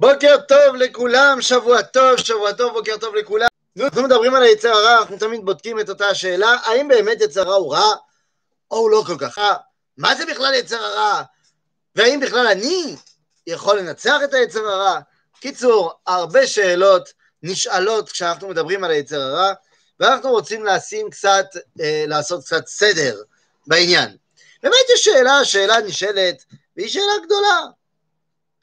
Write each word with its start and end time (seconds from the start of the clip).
בוקר 0.00 0.36
טוב 0.48 0.76
לכולם, 0.76 1.38
שבוע 1.40 1.82
טוב, 1.82 2.16
שבוע 2.16 2.52
טוב, 2.52 2.72
בוקר 2.72 2.96
טוב 2.96 3.14
לכולם. 3.14 3.48
אנחנו 3.80 4.02
מדברים 4.02 4.34
על 4.34 4.42
היצר 4.42 4.68
הרע, 4.68 4.98
אנחנו 4.98 5.18
תמיד 5.18 5.44
בודקים 5.44 5.80
את 5.80 5.88
אותה 5.88 6.08
השאלה, 6.08 6.56
האם 6.64 6.88
באמת 6.88 7.20
יצר 7.20 7.40
הרע 7.40 7.54
הוא 7.54 7.74
רע, 7.74 7.94
או 8.70 8.76
הוא 8.76 8.90
לא 8.90 9.02
כל 9.06 9.16
כך 9.18 9.38
רע? 9.38 9.56
מה 9.96 10.14
זה 10.14 10.26
בכלל 10.26 10.54
יצר 10.54 10.84
הרע? 10.84 11.22
והאם 11.96 12.20
בכלל 12.20 12.46
אני 12.46 12.96
יכול 13.46 13.78
לנצח 13.78 14.16
את 14.24 14.34
היצר 14.34 14.68
הרע? 14.68 15.00
קיצור, 15.40 15.92
הרבה 16.06 16.46
שאלות 16.46 17.12
נשאלות 17.42 18.10
כשאנחנו 18.10 18.48
מדברים 18.48 18.84
על 18.84 18.90
היצר 18.90 19.20
הרע, 19.20 19.52
ואנחנו 20.00 20.30
רוצים 20.30 20.64
לשים 20.64 21.10
קצת, 21.10 21.46
אה, 21.80 22.04
לעשות 22.06 22.44
קצת 22.44 22.66
סדר 22.66 23.22
בעניין. 23.66 24.16
באמת 24.62 24.86
יש 24.94 25.04
שאלה, 25.04 25.44
שאלה 25.44 25.80
נשאלת, 25.80 26.44
והיא 26.76 26.88
שאלה 26.88 27.12
גדולה 27.24 27.60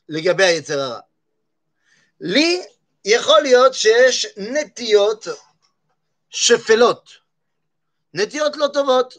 לגבי 0.09 0.43
היצר 0.43 0.81
הרע. 0.81 0.99
לי 2.21 2.63
יכול 3.05 3.41
להיות 3.41 3.73
שיש 3.73 4.27
נטיות 4.37 5.27
שפלות, 6.29 7.09
נטיות 8.13 8.57
לא 8.57 8.67
טובות, 8.73 9.13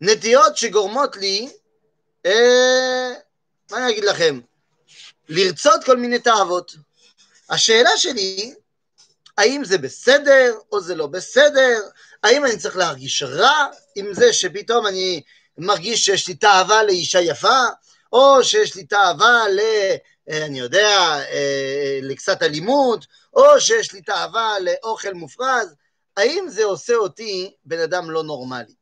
נטיות 0.00 0.56
שגורמות 0.56 1.16
לי, 1.16 1.48
אה, 2.26 3.12
מה 3.70 3.78
אני 3.78 3.92
אגיד 3.92 4.04
לכם, 4.04 4.40
לרצות 5.28 5.84
כל 5.84 5.96
מיני 5.96 6.18
תאוות. 6.18 6.72
השאלה 7.50 7.90
שלי, 7.96 8.54
האם 9.38 9.64
זה 9.64 9.78
בסדר 9.78 10.54
או 10.72 10.80
זה 10.80 10.94
לא 10.94 11.06
בסדר? 11.06 11.80
האם 12.22 12.44
אני 12.44 12.56
צריך 12.56 12.76
להרגיש 12.76 13.22
רע 13.22 13.66
עם 13.94 14.14
זה 14.14 14.32
שפתאום 14.32 14.86
אני 14.86 15.22
מרגיש 15.58 16.04
שיש 16.04 16.28
לי 16.28 16.34
תאווה 16.34 16.82
לאישה 16.82 17.20
יפה, 17.20 17.60
או 18.12 18.44
שיש 18.44 18.76
לי 18.76 18.84
תאווה 18.84 19.48
ל... 19.48 19.60
אני 20.28 20.58
יודע, 20.58 20.98
אה, 21.32 21.98
לקצת 22.02 22.42
אלימות, 22.42 23.06
או 23.34 23.60
שיש 23.60 23.92
לי 23.92 24.02
תאווה 24.02 24.56
לאוכל 24.60 25.12
מופרז, 25.12 25.74
האם 26.16 26.48
זה 26.48 26.64
עושה 26.64 26.94
אותי 26.94 27.54
בן 27.64 27.80
אדם 27.80 28.10
לא 28.10 28.22
נורמלי? 28.22 28.74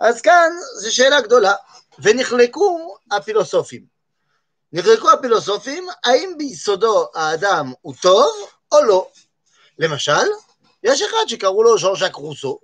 אז 0.00 0.20
כאן 0.20 0.52
זו 0.80 0.94
שאלה 0.94 1.20
גדולה, 1.20 1.54
ונחלקו 1.98 2.96
הפילוסופים. 3.10 3.84
נחלקו 4.72 5.10
הפילוסופים, 5.10 5.86
האם 6.04 6.34
ביסודו 6.38 7.08
האדם 7.14 7.72
הוא 7.80 7.94
טוב 8.02 8.34
או 8.72 8.82
לא? 8.82 9.08
למשל, 9.78 10.26
יש 10.82 11.02
אחד 11.02 11.26
שקראו 11.28 11.62
לו 11.62 11.78
ז'אן 11.78 11.96
ז'אק 11.98 12.14
רוסו, 12.14 12.58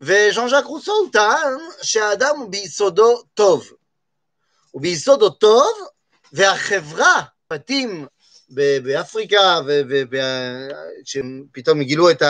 וז'אן 0.00 0.48
ז'אק 0.48 0.64
רוסו 0.64 0.92
הוא 0.92 1.12
טען 1.12 1.58
שהאדם 1.82 2.38
הוא 2.38 2.50
ביסודו 2.50 3.22
טוב. 3.34 3.68
הוא 4.70 4.82
ביסודו 4.82 5.30
טוב, 5.30 5.70
והחברה, 6.32 7.22
בתים 7.52 8.06
באפריקה, 8.82 9.60
שפתאום 11.04 11.82
גילו 11.82 12.10
את 12.10 12.22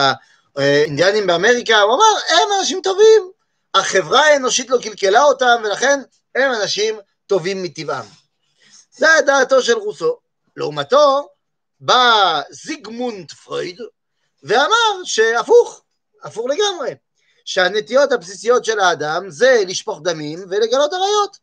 האינדיאנים 0.57 1.27
באמריקה, 1.27 1.81
הוא 1.81 1.95
אמר, 1.95 2.21
הם 2.29 2.49
אנשים 2.61 2.81
טובים. 2.83 3.31
החברה 3.75 4.27
האנושית 4.27 4.71
לא 4.71 4.79
קלקלה 4.83 5.23
אותם, 5.23 5.63
ולכן 5.65 6.01
הם 6.35 6.53
אנשים 6.53 6.98
טובים 7.27 7.63
מטבעם. 7.63 8.07
זה 8.91 9.07
דעתו 9.27 9.63
של 9.63 9.79
רוסו. 9.79 10.17
לעומתו, 10.57 11.29
בא 11.81 12.41
זיגמונד 12.51 13.33
פרויד 13.33 13.79
ואמר 14.43 15.05
שהפוך, 15.05 15.83
הפוך 16.23 16.47
לגמרי, 16.47 16.95
שהנטיות 17.45 18.13
הבסיסיות 18.13 18.65
של 18.65 18.81
האדם 18.81 19.31
זה 19.31 19.63
לשפוך 19.67 20.01
דמים 20.03 20.39
ולגלות 20.51 20.93
עריות. 20.93 21.37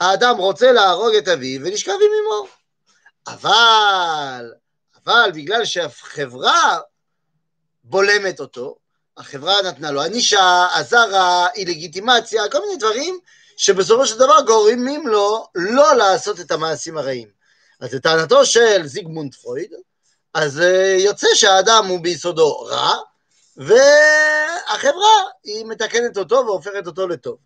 האדם 0.00 0.36
רוצה 0.36 0.72
להרוג 0.72 1.14
את 1.14 1.28
אביו 1.28 1.60
ולשכב 1.64 1.92
עם 1.92 2.10
אמו. 2.26 2.59
אבל, 3.32 4.52
אבל 5.04 5.30
בגלל 5.34 5.64
שהחברה 5.64 6.78
בולמת 7.84 8.40
אותו, 8.40 8.76
החברה 9.16 9.62
נתנה 9.62 9.90
לו 9.90 10.02
ענישה, 10.02 10.66
אזהרה, 10.74 11.48
אי 11.54 11.64
לגיטימציה, 11.64 12.42
כל 12.52 12.60
מיני 12.60 12.76
דברים 12.76 13.18
שבסופו 13.56 14.06
של 14.06 14.18
דבר 14.18 14.40
גורמים 14.46 15.06
לו 15.08 15.46
לא 15.54 15.96
לעשות 15.96 16.40
את 16.40 16.50
המעשים 16.50 16.98
הרעים. 16.98 17.28
אז 17.80 17.94
לטענתו 17.94 18.46
של 18.46 18.86
זיגמונד 18.86 19.34
פרויד, 19.34 19.72
אז 20.34 20.60
אה, 20.60 20.96
יוצא 20.98 21.26
שהאדם 21.34 21.86
הוא 21.88 22.00
ביסודו 22.00 22.60
רע, 22.60 22.96
והחברה 23.56 25.22
היא 25.44 25.64
מתקנת 25.64 26.16
אותו 26.16 26.34
והופכת 26.46 26.86
אותו 26.86 27.08
לטוב. 27.08 27.38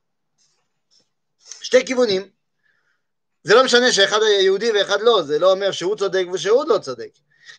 שתי 1.63 1.87
כיוונים. 1.87 2.34
זה 3.45 3.55
לא 3.55 3.65
משנה 3.65 3.93
שאחד 3.93 4.23
היה 4.23 4.41
יהודי 4.41 4.73
ואחד 4.73 5.01
לא, 5.01 5.23
זה 5.23 5.39
לא 5.39 5.53
אומר 5.53 5.71
שהוא 5.71 5.97
צודק 5.97 6.25
ושהוא 6.33 6.65
לא 6.65 6.79
צודק. 6.79 7.11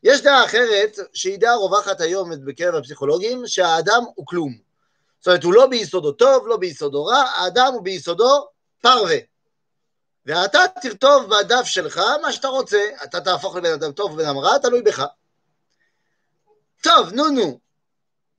יש 0.03 0.22
דעה 0.22 0.46
אחרת, 0.46 1.00
שהיא 1.13 1.40
דעה 1.40 1.56
רווחת 1.56 2.01
היום 2.01 2.46
בקרב 2.46 2.75
הפסיכולוגים, 2.75 3.47
שהאדם 3.47 4.03
הוא 4.16 4.25
כלום. 4.25 4.57
זאת 5.19 5.28
אומרת, 5.28 5.44
הוא 5.44 5.53
לא 5.53 5.68
ביסודו 5.68 6.12
טוב, 6.12 6.47
לא 6.47 6.57
ביסודו 6.57 7.06
רע, 7.06 7.24
האדם 7.35 7.74
הוא 7.74 7.81
ביסודו 7.81 8.47
פרווה. 8.81 9.18
ואתה 10.25 10.59
תכתוב 10.81 11.29
בדף 11.29 11.66
שלך 11.66 12.01
מה 12.22 12.31
שאתה 12.31 12.47
רוצה, 12.47 12.81
אתה 13.03 13.22
תהפוך 13.22 13.56
לבן 13.56 13.74
אדם 13.74 13.91
טוב 13.91 14.12
ובן 14.12 14.25
אדם 14.25 14.38
רע, 14.38 14.57
תלוי 14.57 14.81
בך. 14.81 15.06
טוב, 16.81 17.13
נו 17.13 17.29
נו, 17.29 17.59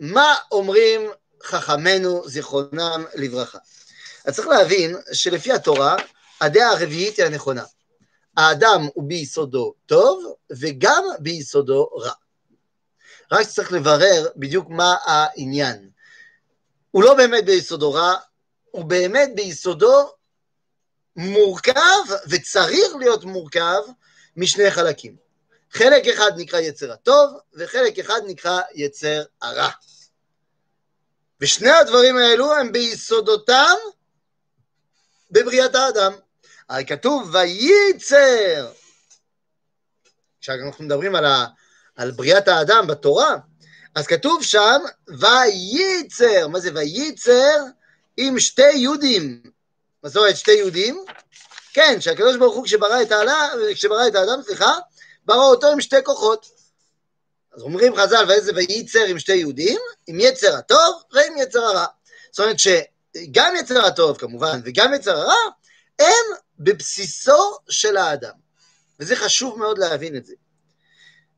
מה 0.01 0.35
אומרים 0.53 1.11
חכמינו 1.43 2.29
זיכרונם 2.29 3.05
לברכה? 3.15 3.59
אז 4.25 4.37
צריך 4.37 4.49
להבין 4.49 4.97
שלפי 5.13 5.53
התורה, 5.53 5.97
הדעה 6.41 6.71
הרביעית 6.71 7.17
היא 7.17 7.27
הנכונה. 7.27 7.65
האדם 8.37 8.89
הוא 8.95 9.09
ביסודו 9.09 9.75
טוב 9.87 10.35
וגם 10.51 11.05
ביסודו 11.19 11.89
רע. 11.97 12.13
רק 13.33 13.47
צריך 13.47 13.73
לברר 13.73 14.29
בדיוק 14.37 14.69
מה 14.69 14.97
העניין. 15.05 15.91
הוא 16.91 17.03
לא 17.05 17.15
באמת 17.15 17.45
ביסודו 17.45 17.93
רע, 17.93 18.15
הוא 18.71 18.85
באמת 18.85 19.31
ביסודו 19.35 20.13
מורכב 21.17 22.03
וצריך 22.29 22.97
להיות 22.99 23.25
מורכב 23.25 23.81
משני 24.37 24.71
חלקים. 24.71 25.17
חלק 25.73 26.07
אחד 26.07 26.31
נקרא 26.37 26.61
יצר 26.61 26.93
הטוב 26.93 27.31
וחלק 27.55 27.99
אחד 27.99 28.21
נקרא 28.27 28.61
יצר 28.75 29.23
הרע. 29.43 29.71
ושני 31.41 31.71
הדברים 31.71 32.17
האלו 32.17 32.55
הם 32.55 32.73
ביסודותם 32.73 33.75
בבריאת 35.31 35.75
האדם. 35.75 36.13
הרי 36.69 36.85
כתוב 36.87 37.35
וייצר. 37.35 38.73
כשאנחנו 40.41 40.85
מדברים 40.85 41.15
על, 41.15 41.25
ה, 41.25 41.47
על 41.97 42.11
בריאת 42.11 42.49
האדם 42.49 42.87
בתורה, 42.87 43.37
אז 43.95 44.07
כתוב 44.07 44.43
שם 44.43 44.81
וייצר. 45.09 46.49
מה 46.49 46.61
זה 46.61 46.71
וייצר? 46.75 47.65
עם 48.17 48.39
שתי 48.39 48.73
יהודים. 48.73 49.43
מה 50.03 50.09
זאת 50.09 50.17
אומרת 50.17 50.37
שתי 50.37 50.53
יהודים? 50.53 51.05
כן, 51.73 52.01
שהקדוש 52.01 52.37
ברוך 52.37 52.57
הוא 52.57 52.65
כשברא 52.65 53.03
את, 53.03 53.13
העלה, 53.13 53.49
כשברא 53.75 54.09
את 54.09 54.15
האדם, 54.15 54.43
סליחה, 54.43 54.73
ברא 55.25 55.45
אותו 55.45 55.73
עם 55.73 55.81
שתי 55.81 55.97
כוחות. 56.05 56.47
אז 57.55 57.63
אומרים 57.63 57.97
חז"ל, 57.97 58.25
ואיזה 58.29 58.53
וייצר 58.55 59.05
עם 59.05 59.19
שתי 59.19 59.35
יהודים, 59.35 59.81
עם 60.07 60.21
יצר 60.21 60.57
הטוב 60.57 61.03
ועם 61.13 61.37
יצר 61.39 61.65
הרע. 61.65 61.87
זאת 62.31 62.41
אומרת 62.41 62.57
שגם 62.59 63.55
יצר 63.57 63.87
הטוב 63.87 64.19
כמובן 64.19 64.61
וגם 64.65 64.95
יצר 64.95 65.17
הרע, 65.17 65.35
הם 65.99 66.37
בבסיסו 66.59 67.59
של 67.69 67.97
האדם. 67.97 68.35
וזה 69.01 69.17
חשוב 69.17 69.59
מאוד 69.59 69.79
להבין 69.79 70.17
את 70.17 70.27
זה. 70.27 70.35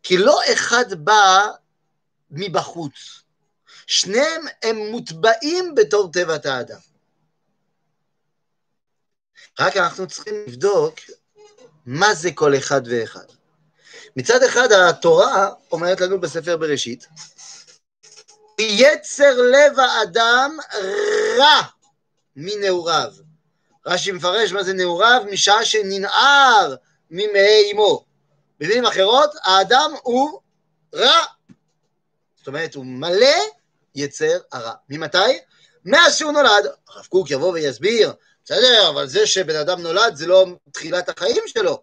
כי 0.03 0.19
לא 0.19 0.41
אחד 0.53 1.05
בא 1.05 1.47
מבחוץ. 2.31 3.23
שניהם 3.87 4.43
הם 4.63 4.77
מוטבעים 4.77 5.75
בתור 5.75 6.11
טבעת 6.13 6.47
האדם. 6.47 6.79
רק 9.61 9.77
אנחנו 9.77 10.07
צריכים 10.07 10.35
לבדוק 10.47 10.95
מה 11.87 12.15
זה 12.15 12.31
כל 12.35 12.57
אחד 12.57 12.83
ואחד. 12.85 13.25
מצד 14.17 14.43
אחד 14.43 14.73
התורה 14.73 15.51
אומרת 15.73 16.01
לנו 16.01 16.21
בספר 16.21 16.57
בראשית, 16.57 17.07
יצר 18.59 19.43
לב 19.43 19.79
האדם 19.79 20.57
רע 21.39 21.63
מנעוריו. 22.37 23.13
רש"י 23.89 24.13
מפרש 24.13 24.53
מה 24.53 24.63
זה 24.63 24.73
נעוריו 24.73 25.23
משעה 25.31 25.65
שננער 25.65 26.75
ממעי 27.11 27.73
אמו. 27.73 28.05
במילים 28.61 28.87
אחרות, 28.87 29.31
האדם 29.45 29.93
הוא 30.03 30.41
רע. 30.95 31.23
זאת 32.37 32.47
אומרת, 32.47 32.75
הוא 32.75 32.87
מלא 32.87 33.37
יצר 33.95 34.39
הרע. 34.53 34.73
ממתי? 34.89 35.39
מאז 35.85 36.17
שהוא 36.17 36.33
נולד. 36.33 36.67
הרב 36.89 37.07
קוק 37.07 37.31
יבוא 37.31 37.53
ויסביר, 37.53 38.13
בסדר, 38.45 38.91
אבל 38.91 39.07
זה 39.07 39.27
שבן 39.27 39.57
אדם 39.57 39.81
נולד 39.81 40.15
זה 40.17 40.27
לא 40.27 40.47
תחילת 40.73 41.09
החיים 41.09 41.43
שלו. 41.47 41.83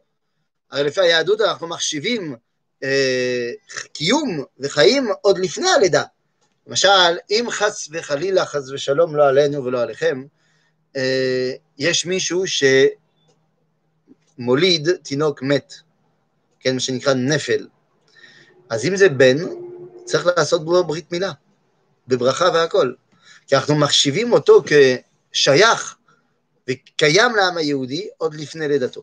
הרי 0.71 0.83
לפי 0.83 1.01
היהדות 1.01 1.41
אנחנו 1.41 1.67
מחשיבים 1.67 2.35
אה, 2.83 3.51
קיום 3.93 4.43
וחיים 4.59 5.07
עוד 5.21 5.37
לפני 5.37 5.69
הלידה. 5.69 6.03
למשל, 6.67 7.17
אם 7.29 7.45
חס 7.49 7.87
וחלילה, 7.91 8.45
חס 8.45 8.69
ושלום, 8.69 9.15
לא 9.15 9.27
עלינו 9.27 9.65
ולא 9.65 9.81
עליכם, 9.81 10.23
יש 11.77 12.05
מישהו 12.05 12.43
שמוליד 14.37 14.89
תינוק 15.03 15.41
מת, 15.41 15.73
כן, 16.59 16.73
מה 16.73 16.79
שנקרא 16.79 17.13
נפל. 17.13 17.67
אז 18.69 18.85
אם 18.85 18.95
זה 18.95 19.09
בן, 19.09 19.37
צריך 20.05 20.25
לעשות 20.37 20.65
בו 20.65 20.83
ברית 20.83 21.11
מילה, 21.11 21.31
בברכה 22.07 22.49
והכל. 22.53 22.93
כי 23.47 23.55
אנחנו 23.55 23.75
מחשיבים 23.75 24.33
אותו 24.33 24.63
כשייך 25.31 25.95
וקיים 26.69 27.35
לעם 27.35 27.57
היהודי 27.57 28.07
עוד 28.17 28.33
לפני 28.33 28.67
לידתו. 28.67 29.01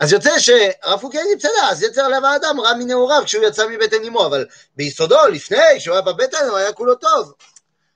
אז 0.00 0.12
יוצא 0.12 0.38
שהרב 0.38 1.00
קוק 1.00 1.14
יגיד, 1.14 1.38
בסדר, 1.38 1.70
אז 1.70 1.82
יצר 1.82 2.00
עליו 2.00 2.26
האדם 2.26 2.60
רע 2.60 2.74
מנעוריו 2.74 3.22
כשהוא 3.24 3.44
יצא 3.44 3.68
מבטן 3.68 4.04
אמו, 4.04 4.26
אבל 4.26 4.46
ביסודו, 4.76 5.26
לפני, 5.32 5.80
שהוא 5.80 5.94
היה 5.94 6.02
בבטן, 6.02 6.46
הוא 6.48 6.56
היה 6.56 6.72
כולו 6.72 6.94
טוב. 6.94 7.32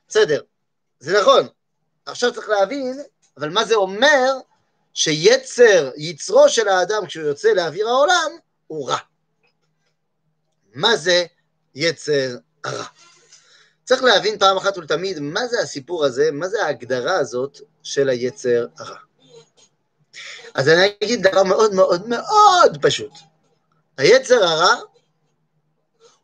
בסדר, 0.09 0.41
זה 1.01 1.21
נכון. 1.21 1.49
עכשיו 2.07 2.33
צריך 2.35 2.49
להבין, 2.49 3.03
אבל 3.37 3.51
מה 3.51 3.65
זה 3.65 3.75
אומר 3.75 4.33
שיצר, 4.95 5.91
יצרו 5.97 6.49
של 6.49 6.69
האדם 6.69 7.07
כשהוא 7.07 7.25
יוצא 7.25 7.49
לאוויר 7.49 7.89
העולם, 7.89 8.31
הוא 8.67 8.89
רע. 8.89 8.99
מה 10.75 10.97
זה 10.97 11.25
יצר 11.75 12.37
הרע? 12.65 12.87
צריך 13.85 14.03
להבין 14.03 14.39
פעם 14.39 14.57
אחת 14.57 14.79
ולתמיד 14.79 15.19
מה 15.19 15.47
זה 15.47 15.61
הסיפור 15.61 16.05
הזה, 16.05 16.31
מה 16.33 16.49
זה 16.49 16.65
ההגדרה 16.65 17.17
הזאת 17.17 17.59
של 17.83 18.09
היצר 18.09 18.67
הרע. 18.79 18.99
אז 20.55 20.69
אני 20.69 20.95
אגיד 21.03 21.23
דבר 21.23 21.43
מאוד 21.43 21.75
מאוד 21.75 22.09
מאוד 22.09 22.79
פשוט. 22.83 23.13
היצר 23.99 24.45
הרע 24.45 24.75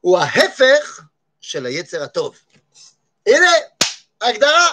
הוא 0.00 0.18
ההפך 0.18 1.00
של 1.40 1.66
היצר 1.66 2.02
הטוב. 2.02 2.36
הנה, 3.26 3.50
הגדרה. 4.20 4.68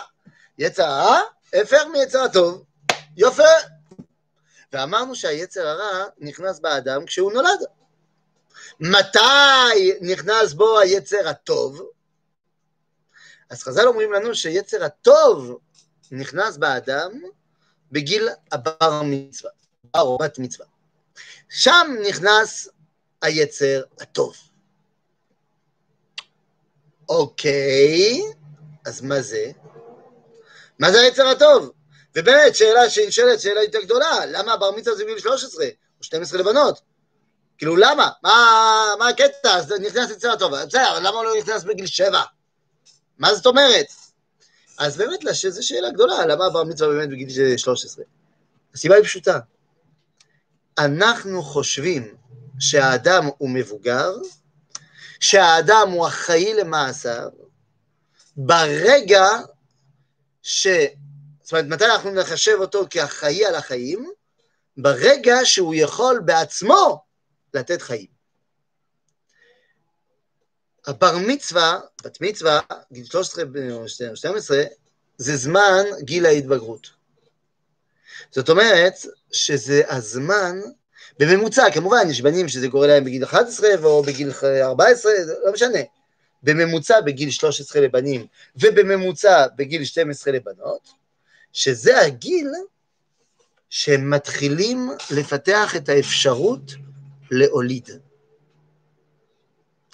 יצר 0.58 0.84
הרע, 0.84 1.22
הפך 1.62 1.82
מיצר 1.92 2.24
הטוב. 2.24 2.64
יופי. 3.18 3.44
ואמרנו 4.74 5.16
שהיצר 5.16 5.68
הרע 5.68 6.06
נכנס 6.18 6.60
באדם 6.60 7.06
כשהוא 7.06 7.32
נולד. 7.32 7.60
מתי 8.80 9.92
נכנס 10.02 10.54
בו 10.54 10.80
היצר 10.80 11.28
הטוב? 11.30 11.82
אז 13.50 13.64
חז"ל 13.64 13.88
אומרים 13.88 14.12
לנו 14.12 14.36
שיצר 14.36 14.84
הטוב 14.84 15.60
נכנס 16.12 16.58
באדם 16.58 17.22
בגיל 17.92 18.30
הבר 18.52 19.02
מצווה, 19.04 19.52
בר 19.94 20.02
או 20.02 20.18
מצווה. 20.38 20.68
שם 21.50 21.88
נכנס 22.10 22.70
היצר 23.22 23.84
הטוב. 24.00 24.36
אוקיי, 27.10 28.22
אז 28.86 29.02
מה 29.02 29.22
זה? 29.22 29.52
מה 30.80 30.92
זה 30.92 31.02
היצר 31.02 31.28
הטוב? 31.28 31.72
ובאמת, 32.16 32.56
שאלה 32.56 32.90
שנשאלת, 32.90 33.40
שאלה 33.40 33.64
יותר 33.64 33.82
גדולה, 33.82 34.26
למה 34.26 34.54
הבר 34.54 34.72
מצווה 34.72 34.96
זה 34.96 35.04
בגיל 35.04 35.20
13 35.20 35.66
או 36.00 36.04
12 36.04 36.40
לבנות? 36.40 36.80
כאילו, 37.58 37.76
למה? 37.76 38.10
מה, 38.24 38.94
מה 39.00 39.08
הקטע? 39.08 39.56
אז 39.56 39.72
נכנס 39.72 40.12
יצר 40.12 40.32
הטוב. 40.32 40.56
בסדר, 40.56 41.00
למה 41.00 41.10
הוא 41.10 41.24
לא 41.24 41.38
נכנס 41.38 41.64
בגיל 41.64 41.86
7? 41.86 42.22
מה 43.18 43.36
זאת 43.36 43.46
אומרת? 43.46 43.86
אז 44.78 44.98
באמת, 44.98 45.20
זו 45.50 45.68
שאלה 45.68 45.90
גדולה, 45.90 46.26
למה 46.26 46.46
הבר 46.46 46.64
מצווה 46.64 46.90
באמת 46.90 47.10
בגיל 47.10 47.58
13? 47.58 48.06
הסיבה 48.74 48.96
היא 48.96 49.04
פשוטה. 49.04 49.40
אנחנו 50.78 51.44
חושבים 51.44 52.16
שהאדם 52.60 53.30
הוא 53.38 53.50
מבוגר, 53.50 54.14
שהאדם 55.20 55.90
הוא 55.92 56.08
אחראי 56.08 56.54
למעשיו, 56.54 57.30
ברגע 58.38 59.26
ש... 60.46 60.68
זאת 61.44 61.52
אומרת, 61.52 61.66
מתי 61.66 61.86
אנחנו 61.86 62.12
נחשב 62.12 62.58
אותו 62.60 62.88
כאחראי 62.90 63.46
על 63.46 63.56
החיים? 63.56 64.12
ברגע 64.78 65.36
שהוא 65.44 65.76
יכול 65.76 66.20
בעצמו 66.26 67.04
לתת 67.54 67.82
חיים. 67.82 68.08
הבר 70.88 71.18
מצווה, 71.28 71.80
בת 72.04 72.22
מצווה, 72.22 72.60
גיל 72.92 73.06
13 73.06 73.44
או 73.72 73.88
12, 74.16 74.64
זה 75.18 75.38
זמן 75.38 75.84
גיל 76.00 76.26
ההתבגרות. 76.26 76.90
זאת 78.32 78.50
אומרת 78.50 78.94
שזה 79.32 79.82
הזמן, 79.88 80.60
בממוצע, 81.20 81.72
כמובן, 81.74 82.10
יש 82.10 82.22
בנים 82.22 82.48
שזה 82.48 82.70
קורה 82.70 82.88
להם 82.88 83.04
בגיל 83.04 83.24
11 83.24 83.70
או 83.84 84.04
בגיל 84.04 84.32
14, 84.62 85.12
לא 85.46 85.54
משנה. 85.54 85.80
בממוצע 86.46 87.02
בגיל 87.02 87.32
13 87.32 87.82
לבנים 87.82 88.26
ובממוצע 88.56 89.48
בגיל 89.56 89.86
12 89.86 90.34
לבנות, 90.34 90.90
שזה 91.54 92.02
הגיל 92.02 92.52
שהם 93.70 94.10
מתחילים 94.10 94.90
לפתח 95.12 95.76
את 95.76 95.90
האפשרות 95.90 96.72
להוליד. 97.32 97.90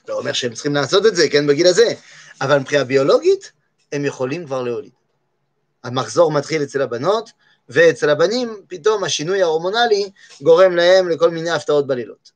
לא 0.08 0.20
אומר 0.20 0.34
שהם 0.34 0.54
צריכים 0.54 0.76
לעשות 0.76 1.06
את 1.06 1.16
זה, 1.16 1.30
כן, 1.30 1.48
בגיל 1.48 1.68
הזה, 1.68 1.94
אבל 2.42 2.60
מבחינה 2.60 2.84
ביולוגית, 2.84 3.52
הם 3.92 4.06
יכולים 4.06 4.46
כבר 4.46 4.62
להוליד. 4.62 4.92
המחזור 5.84 6.32
מתחיל 6.32 6.64
אצל 6.64 6.82
הבנות, 6.82 7.30
ואצל 7.70 8.10
הבנים, 8.10 8.62
פתאום 8.68 9.04
השינוי 9.04 9.42
ההורמונלי 9.42 10.12
גורם 10.42 10.76
להם 10.76 11.10
לכל 11.10 11.30
מיני 11.30 11.50
הפתעות 11.50 11.88
בלילות. 11.88 12.32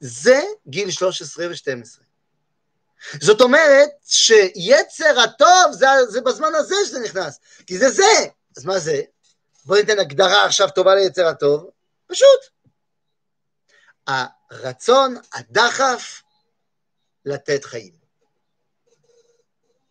זה 0.00 0.40
גיל 0.68 0.90
13 0.90 1.46
ו-12. 1.48 2.03
זאת 3.20 3.40
אומרת 3.40 3.90
שיצר 4.04 5.20
הטוב 5.20 5.72
זה, 5.72 5.86
זה 6.08 6.20
בזמן 6.20 6.54
הזה 6.54 6.74
שזה 6.86 7.00
נכנס, 7.00 7.40
כי 7.66 7.78
זה 7.78 7.90
זה. 7.90 8.26
אז 8.56 8.64
מה 8.64 8.78
זה? 8.78 9.02
בואו 9.64 9.80
ניתן 9.80 9.98
הגדרה 9.98 10.46
עכשיו 10.46 10.70
טובה 10.70 10.94
ליצר 10.94 11.26
הטוב, 11.26 11.70
פשוט. 12.06 12.40
הרצון, 14.06 15.16
הדחף, 15.32 16.22
לתת 17.24 17.64
חיים. 17.64 17.92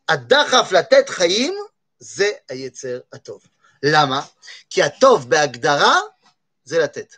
הדחף 0.09 0.71
לתת 0.71 1.09
חיים 1.09 1.53
זה 1.99 2.31
היצר 2.49 2.99
הטוב. 3.13 3.43
למה? 3.83 4.21
כי 4.69 4.83
הטוב 4.83 5.29
בהגדרה 5.29 5.99
זה 6.63 6.79
לתת. 6.79 7.15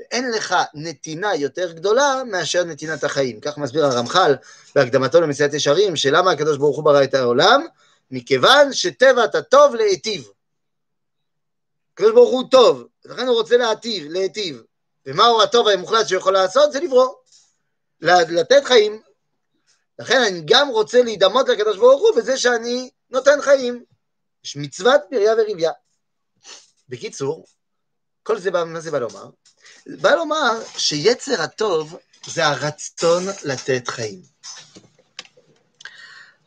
ואין 0.00 0.30
לך 0.30 0.54
נתינה 0.74 1.34
יותר 1.34 1.72
גדולה 1.72 2.22
מאשר 2.30 2.64
נתינת 2.64 3.04
החיים. 3.04 3.40
כך 3.40 3.58
מסביר 3.58 3.84
הרמח"ל 3.84 4.36
בהקדמתו 4.74 5.20
למסיעת 5.20 5.54
ישרים, 5.54 5.96
שלמה 5.96 6.30
הקדוש 6.30 6.58
ברוך 6.58 6.76
הוא 6.76 6.84
ברא 6.84 7.04
את 7.04 7.14
העולם? 7.14 7.66
מכיוון 8.10 8.72
שטבעת 8.72 9.34
הטוב 9.34 9.74
להיטיב. 9.74 10.28
הקדוש 11.94 12.12
ברוך 12.12 12.30
הוא 12.30 12.44
טוב, 12.50 12.86
לכן 13.04 13.26
הוא 13.26 13.36
רוצה 13.36 13.56
להיטיב, 13.56 14.06
להיטיב. 14.10 14.62
ומהו 15.06 15.42
הטוב 15.42 15.68
המוחלט 15.68 16.08
שהוא 16.08 16.18
יכול 16.18 16.32
לעשות? 16.32 16.72
זה 16.72 16.80
לברוא. 16.80 17.14
לתת 18.00 18.64
חיים. 18.64 19.02
לכן 19.98 20.20
אני 20.20 20.42
גם 20.44 20.68
רוצה 20.68 21.02
להידמות 21.02 21.48
לקדוש 21.48 21.76
ברוך 21.76 22.00
הוא 22.00 22.16
בזה 22.16 22.36
שאני 22.36 22.90
נותן 23.10 23.40
חיים. 23.40 23.84
יש 24.44 24.56
מצוות 24.56 25.00
פריה 25.10 25.34
וריביה. 25.38 25.72
בקיצור, 26.88 27.44
כל 28.22 28.38
זה, 28.38 28.50
מה 28.50 28.80
זה 28.80 28.90
בא 28.90 28.98
לומר? 28.98 29.30
בא 29.88 30.10
לומר 30.10 30.64
שיצר 30.76 31.42
הטוב 31.42 31.98
זה 32.26 32.46
הרצון 32.46 33.24
לתת 33.44 33.88
חיים. 33.88 34.22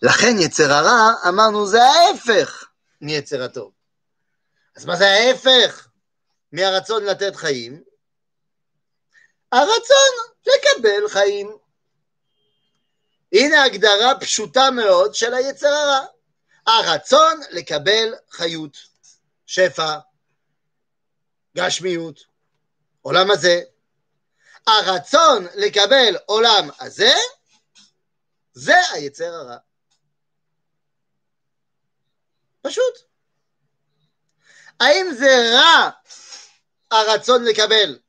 לכן 0.01 0.35
יצר 0.39 0.71
הרע, 0.71 1.13
אמרנו, 1.29 1.67
זה 1.67 1.83
ההפך 1.83 2.65
מיצר 3.01 3.43
הטוב. 3.43 3.71
אז 4.75 4.85
מה 4.85 4.95
זה 4.95 5.07
ההפך 5.07 5.87
מהרצון 6.51 7.05
לתת 7.05 7.35
חיים? 7.35 7.83
הרצון 9.51 10.13
לקבל 10.47 11.09
חיים. 11.09 11.57
הנה 13.33 13.63
הגדרה 13.63 14.19
פשוטה 14.19 14.71
מאוד 14.71 15.15
של 15.15 15.33
היצר 15.33 15.67
הרע. 15.67 16.05
הרצון 16.67 17.39
לקבל 17.51 18.13
חיות, 18.31 18.77
שפע, 19.45 19.97
גשמיות, 21.57 22.30
עולם 23.01 23.31
הזה. 23.31 23.61
הרצון 24.67 25.45
לקבל 25.55 26.15
עולם 26.25 26.69
הזה, 26.79 27.13
זה 28.53 28.75
היצר 28.93 29.33
הרע. 29.33 29.57
פשוט. 32.61 32.93
האם 34.79 35.11
זה 35.17 35.51
רע 35.53 35.89
הרצון 36.91 37.43
לקבל? 37.43 37.99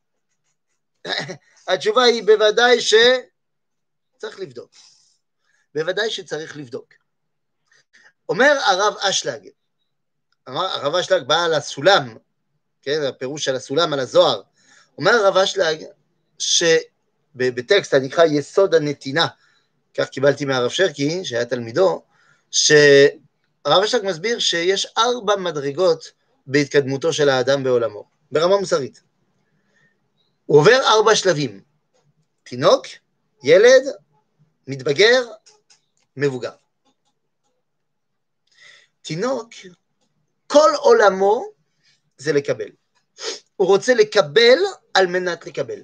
התשובה 1.68 2.02
היא 2.02 2.22
בוודאי 2.26 2.80
שצריך 2.80 4.40
לבדוק. 4.40 4.70
בוודאי 5.74 6.10
שצריך 6.10 6.56
לבדוק. 6.56 6.94
אומר 8.28 8.58
הרב 8.66 8.96
אשלג, 8.98 9.48
הרב 10.46 10.94
אשלג 10.94 11.22
בא 11.26 11.44
על 11.44 11.54
הסולם, 11.54 12.16
כן, 12.82 13.02
הפירוש 13.08 13.44
של 13.44 13.54
הסולם 13.54 13.92
על 13.92 14.00
הזוהר, 14.00 14.42
אומר 14.98 15.12
הרב 15.12 15.36
אשלג 15.36 15.84
שבטקסט 16.38 17.94
הנקרא 17.94 18.24
יסוד 18.24 18.74
הנתינה, 18.74 19.26
כך 19.94 20.08
קיבלתי 20.08 20.44
מהרב 20.44 20.70
שרקי, 20.70 21.24
שהיה 21.24 21.44
תלמידו, 21.44 22.02
שהרב 22.50 23.82
אשלג 23.84 24.04
מסביר 24.04 24.38
שיש 24.38 24.86
ארבע 24.98 25.36
מדרגות 25.36 26.12
בהתקדמותו 26.46 27.12
של 27.12 27.28
האדם 27.28 27.64
בעולמו, 27.64 28.04
ברמה 28.32 28.56
מוסרית. 28.56 29.02
הוא 30.46 30.58
עובר 30.58 30.80
ארבע 30.86 31.14
שלבים. 31.14 31.60
תינוק, 32.42 32.86
ילד, 33.44 33.82
מתבגר, 34.66 35.22
מבוגר. 36.16 36.52
תינוק, 39.02 39.50
כל 40.46 40.70
עולמו 40.78 41.44
זה 42.18 42.32
לקבל. 42.32 42.81
הוא 43.56 43.68
רוצה 43.68 43.94
לקבל 43.94 44.58
על 44.94 45.06
מנת 45.06 45.46
לקבל. 45.46 45.80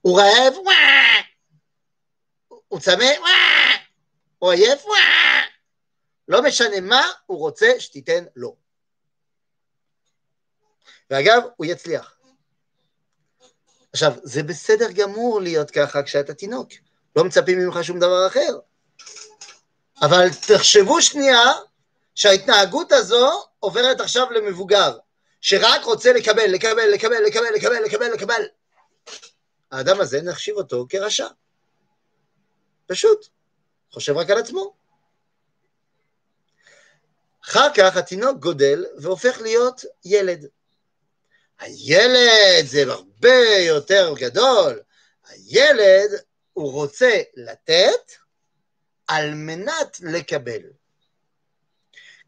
הוא 0.00 0.20
רעב, 0.20 0.54
הוא 2.68 2.80
צמא, 2.80 3.04
הוא 4.38 4.50
עייף, 4.52 4.84
לא 6.28 6.42
משנה 6.42 6.80
מה, 6.80 7.02
הוא 7.26 7.38
רוצה 7.38 7.66
שתיתן 7.78 8.24
לו. 8.36 8.56
ואגב, 11.10 11.42
הוא 11.56 11.66
יצליח. 11.66 12.18
עכשיו, 13.92 14.12
זה 14.22 14.42
בסדר 14.42 14.92
גמור 14.92 15.40
להיות 15.40 15.70
ככה 15.70 16.02
כשאתה 16.02 16.34
תינוק, 16.34 16.68
לא 17.16 17.24
מצפים 17.24 17.58
ממך 17.58 17.84
שום 17.84 17.98
דבר 17.98 18.26
אחר. 18.26 18.58
אבל 20.02 20.28
תחשבו 20.48 21.02
שנייה 21.02 21.52
שההתנהגות 22.14 22.92
הזו 22.92 23.44
עוברת 23.60 24.00
עכשיו 24.00 24.30
למבוגר, 24.30 24.98
שרק 25.46 25.84
רוצה 25.84 26.12
לקבל, 26.12 26.46
לקבל, 26.46 26.90
לקבל, 26.94 27.22
לקבל, 27.26 27.52
לקבל, 27.54 27.82
לקבל, 27.84 28.12
לקבל. 28.12 28.42
האדם 29.70 30.00
הזה 30.00 30.22
נחשיב 30.22 30.56
אותו 30.56 30.86
כרשע. 30.88 31.26
פשוט. 32.86 33.26
חושב 33.90 34.16
רק 34.16 34.30
על 34.30 34.38
עצמו. 34.38 34.76
אחר 37.44 37.68
כך 37.76 37.96
התינוק 37.96 38.38
גודל 38.38 38.84
והופך 38.98 39.40
להיות 39.40 39.84
ילד. 40.04 40.46
הילד 41.58 42.66
זה 42.66 42.82
הרבה 42.92 43.58
יותר 43.66 44.14
גדול. 44.16 44.82
הילד, 45.28 46.10
הוא 46.52 46.72
רוצה 46.72 47.20
לתת 47.36 48.12
על 49.06 49.34
מנת 49.34 50.00
לקבל. 50.00 50.62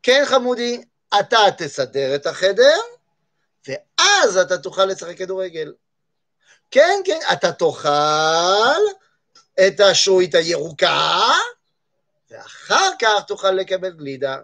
כן, 0.02 0.22
חמודי, 0.26 0.84
אתה 1.20 1.38
תסדר 1.58 2.14
את 2.14 2.26
החדר, 2.26 2.78
ואז 3.68 4.36
אתה 4.36 4.58
תוכל 4.58 4.84
לשחק 4.84 5.18
כדורגל. 5.18 5.72
כן, 6.70 7.00
כן, 7.04 7.18
אתה 7.32 7.52
תאכל 7.52 8.82
את 9.66 9.80
השעועית 9.80 10.34
הירוקה, 10.34 11.20
ואחר 12.30 12.90
כך 12.98 13.24
תוכל 13.26 13.50
לקבל 13.50 13.90
גלידה. 13.90 14.36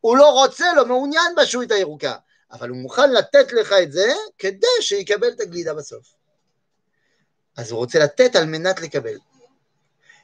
הוא 0.00 0.16
לא 0.16 0.30
רוצה, 0.30 0.64
לא 0.76 0.86
מעוניין 0.86 1.34
בשעועית 1.36 1.70
הירוקה, 1.70 2.16
אבל 2.52 2.68
הוא 2.68 2.78
מוכן 2.78 3.12
לתת 3.12 3.52
לך 3.52 3.74
את 3.82 3.92
זה 3.92 4.12
כדי 4.38 4.66
שיקבל 4.80 5.28
את 5.28 5.40
הגלידה 5.40 5.74
בסוף. 5.74 6.14
אז 7.56 7.70
הוא 7.70 7.78
רוצה 7.78 7.98
לתת 7.98 8.36
על 8.36 8.44
מנת 8.44 8.80
לקבל. 8.80 9.18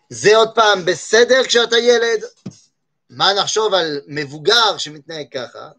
זה 0.08 0.36
עוד 0.36 0.54
פעם 0.54 0.84
בסדר 0.84 1.44
כשאתה 1.44 1.78
ילד? 1.78 2.24
מה 3.10 3.32
נחשוב 3.32 3.74
על 3.74 4.00
מבוגר 4.06 4.78
שמתנהג 4.78 5.26
ככה? 5.32 5.70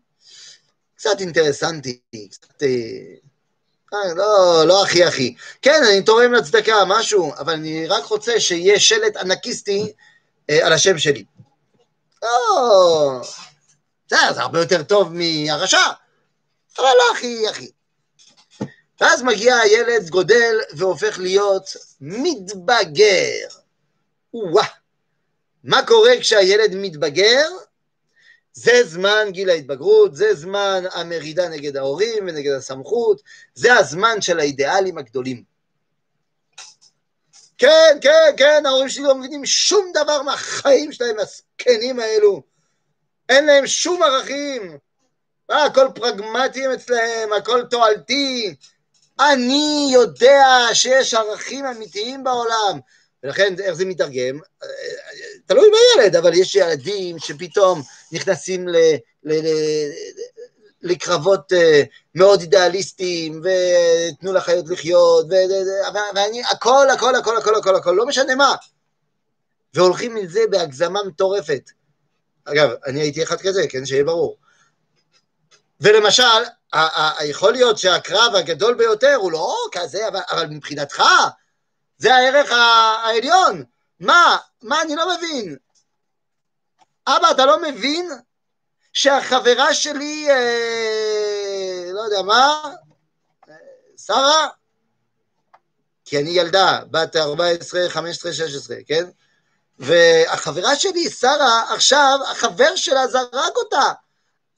קצת 1.02 1.20
אינטרסנטי, 1.20 2.00
קצת... 2.32 2.64
אה, 2.64 2.68
אה, 3.94 4.14
לא, 4.14 4.64
לא 4.68 4.84
הכי 4.84 5.04
הכי. 5.04 5.36
כן, 5.62 5.82
אני 5.92 6.02
תורם 6.02 6.34
לצדקה, 6.34 6.76
משהו, 6.88 7.34
אבל 7.38 7.54
אני 7.54 7.88
רק 7.88 8.06
רוצה 8.06 8.40
שיהיה 8.40 8.80
שלט 8.80 9.18
ענקיסטי 9.18 9.94
אה, 10.50 10.66
על 10.66 10.74
השם 10.74 10.98
שלי. 10.98 11.24
לא... 12.24 13.22
בסדר, 14.08 14.34
זה 14.34 14.42
הרבה 14.42 14.60
יותר 14.60 14.84
טוב 14.84 15.14
מהרשע, 15.14 15.78
אבל 16.78 16.86
לא 16.98 17.16
הכי 17.16 17.48
הכי. 17.48 17.72
ואז 19.02 19.24
מגיע 19.24 19.56
הילד, 19.56 20.10
גודל, 20.10 20.60
והופך 20.74 21.20
להיות 21.20 21.70
מתבגר. 22.02 23.48
וואה, 24.34 24.68
מה 25.64 25.86
קורה 25.86 26.12
כשהילד 26.20 26.76
מתבגר? 26.76 27.48
זה 28.54 28.84
זמן 28.84 29.28
גיל 29.32 29.50
ההתבגרות, 29.50 30.16
זה 30.16 30.36
זמן 30.36 30.84
המרידה 30.92 31.50
נגד 31.50 31.78
ההורים 31.78 32.28
ונגד 32.28 32.52
הסמכות, 32.52 33.22
זה 33.56 33.74
הזמן 33.74 34.22
של 34.22 34.40
האידיאלים 34.40 34.98
הגדולים. 34.98 35.44
כן, 37.58 37.98
כן, 38.02 38.34
כן, 38.38 38.66
ההורים 38.66 38.90
שלי 38.90 39.04
לא 39.04 39.16
מבינים 39.16 39.46
שום 39.46 39.92
דבר 39.94 40.22
מהחיים 40.22 40.92
שלהם, 40.92 41.16
הזקנים 41.20 42.00
האלו. 42.00 42.42
אין 43.30 43.46
להם 43.46 43.68
שום 43.68 44.04
ערכים. 44.04 44.78
אה, 45.52 45.66
הכל 45.66 45.88
פרגמטיים 45.96 46.72
אצלהם, 46.72 47.34
הכל 47.34 47.64
תועלתי. 47.70 48.56
אני 49.20 49.90
יודע 49.94 50.46
שיש 50.74 51.14
ערכים 51.14 51.66
אמיתיים 51.66 52.24
בעולם. 52.24 52.80
ולכן 53.24 53.54
איך 53.60 53.74
זה 53.74 53.86
מתרגם? 53.86 54.40
תלוי 55.52 55.70
בילד, 55.70 56.16
אבל 56.16 56.34
יש 56.34 56.56
ילדים 56.56 57.20
שפתאום 57.20 57.82
נכנסים 58.12 58.68
ל, 58.68 58.76
ל, 59.24 59.34
ל, 59.34 59.48
לקרבות 60.82 61.54
אה, 61.54 61.84
מאוד 62.16 62.42
אידיאליסטיים, 62.42 63.42
ותנו 63.44 64.34
לחיות 64.34 64.70
לחיות, 64.70 65.26
ו, 65.26 65.34
ואני, 66.16 66.44
הכל, 66.52 66.88
הכל, 66.94 67.16
הכל, 67.16 67.38
הכל, 67.38 67.56
הכל, 67.56 67.76
הכל, 67.76 67.92
לא 67.92 68.06
משנה 68.06 68.36
מה. 68.36 68.56
והולכים 69.74 70.16
עם 70.16 70.28
זה 70.28 70.40
בהגזמה 70.50 71.04
מטורפת. 71.04 71.70
אגב, 72.46 72.70
אני 72.86 73.00
הייתי 73.00 73.24
אחד 73.24 73.42
כזה, 73.42 73.68
כן, 73.70 73.86
שיהיה 73.86 74.04
ברור. 74.04 74.38
ולמשל, 75.82 76.24
יכול 77.24 77.52
להיות 77.52 77.78
שהקרב 77.78 78.36
הגדול 78.36 78.74
ביותר 78.74 79.16
הוא 79.16 79.32
לא 79.32 79.56
כזה, 79.72 80.08
אבל, 80.08 80.20
אבל 80.32 80.48
מבחינתך, 80.48 81.04
זה 81.98 82.16
הערך 82.16 82.52
העליון. 82.52 83.64
מה? 84.00 84.38
מה 84.64 84.82
אני 84.82 84.96
לא 84.96 85.16
מבין? 85.18 85.56
אבא, 87.08 87.32
אתה 87.32 87.46
לא 87.46 87.62
מבין 87.62 88.12
שהחברה 88.94 89.74
שלי, 89.74 90.30
אה, 90.30 91.90
לא 91.94 92.02
יודע 92.02 92.22
מה, 92.22 92.62
שרה, 93.98 94.48
כי 96.06 96.20
אני 96.20 96.30
ילדה, 96.30 96.80
בת 96.92 97.16
14, 97.16 97.90
15, 97.90 98.34
16, 98.34 98.78
כן? 98.88 99.06
והחברה 99.80 100.76
שלי, 100.76 101.10
שרה, 101.10 101.74
עכשיו, 101.74 102.20
החבר 102.32 102.76
שלה 102.76 103.08
זרק 103.08 103.56
אותה. 103.56 103.92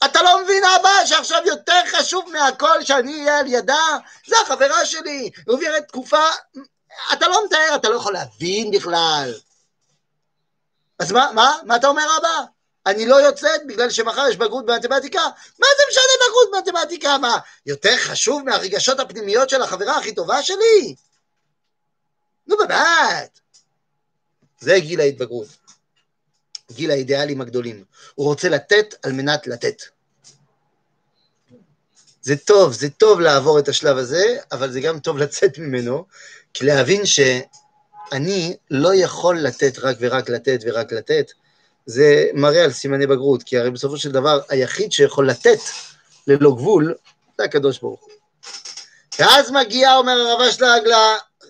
אתה 0.05 0.22
לא 0.22 0.43
מבין, 0.43 0.63
אבא, 0.63 1.05
שעכשיו 1.05 1.41
יותר 1.45 1.81
חשוב 1.91 2.29
מהכל 2.31 2.83
שאני 2.83 3.19
אהיה 3.19 3.39
על 3.39 3.48
ידה? 3.48 3.98
זה 4.27 4.36
החברה 4.43 4.86
שלי, 4.86 5.12
היא 5.12 5.31
עוברת 5.48 5.88
תקופה 5.88 6.25
אתה 7.13 7.27
לא 7.27 7.45
מתאר, 7.45 7.75
אתה 7.75 7.89
לא 7.89 7.95
יכול 7.95 8.13
להבין 8.13 8.72
בכלל. 8.72 9.33
אז 11.00 11.12
מה, 11.12 11.31
מה, 11.35 11.57
מה 11.65 11.75
אתה 11.75 11.88
אומר 11.88 12.03
אבא? 12.19 12.45
אני 12.85 13.05
לא 13.05 13.15
יוצאת 13.15 13.67
בגלל 13.67 13.89
שמחר 13.89 14.27
יש 14.29 14.38
בגרות 14.38 14.65
במתמטיקה? 14.65 15.21
מה 15.59 15.67
זה 15.77 15.83
משנה 15.89 16.03
בגרות 16.27 16.65
במתמטיקה? 16.65 17.17
מה, 17.17 17.38
יותר 17.65 17.97
חשוב 17.97 18.43
מהרגשות 18.43 19.00
הפנימיות 19.00 19.50
של 19.50 19.62
החברה 19.62 19.97
הכי 19.97 20.15
טובה 20.15 20.43
שלי? 20.43 20.95
נו 22.47 22.57
באמת. 22.57 23.39
זה 24.59 24.79
גיל 24.79 25.00
ההתבגרות. 25.00 25.47
גיל 26.71 26.91
האידיאלים 26.91 27.41
הגדולים. 27.41 27.83
הוא 28.15 28.25
רוצה 28.27 28.50
לתת 28.50 28.95
על 29.03 29.12
מנת 29.12 29.47
לתת. 29.47 29.81
זה 32.21 32.35
טוב, 32.38 32.73
זה 32.73 32.89
טוב 32.89 33.19
לעבור 33.19 33.59
את 33.59 33.67
השלב 33.67 33.97
הזה, 33.97 34.38
אבל 34.51 34.71
זה 34.71 34.81
גם 34.81 35.00
טוב 35.00 35.17
לצאת 35.17 35.57
ממנו, 35.57 36.05
כי 36.53 36.65
להבין 36.65 37.05
שאני 38.13 38.58
לא 38.72 38.96
יכול 38.96 39.39
לתת 39.39 39.79
רק 39.79 39.98
ורק 40.00 40.29
לתת 40.29 40.60
ורק 40.63 40.91
לתת, 40.91 41.32
זה 41.86 42.25
מראה 42.34 42.63
על 42.63 42.72
סימני 42.72 43.08
בגרות, 43.08 43.43
כי 43.43 43.58
הרי 43.58 43.72
בסופו 43.72 43.98
של 43.98 44.12
דבר 44.12 44.41
היחיד 44.50 44.91
שיכול 44.91 45.29
לתת 45.29 45.60
ללא 46.27 46.51
גבול, 46.51 46.96
זה 47.38 47.43
הקדוש 47.43 47.79
ברוך 47.79 48.01
הוא. 48.01 48.10
ואז 49.20 49.51
מגיע, 49.51 49.96
אומר 49.96 50.12
הרב 50.12 50.41
אשלג, 50.41 50.82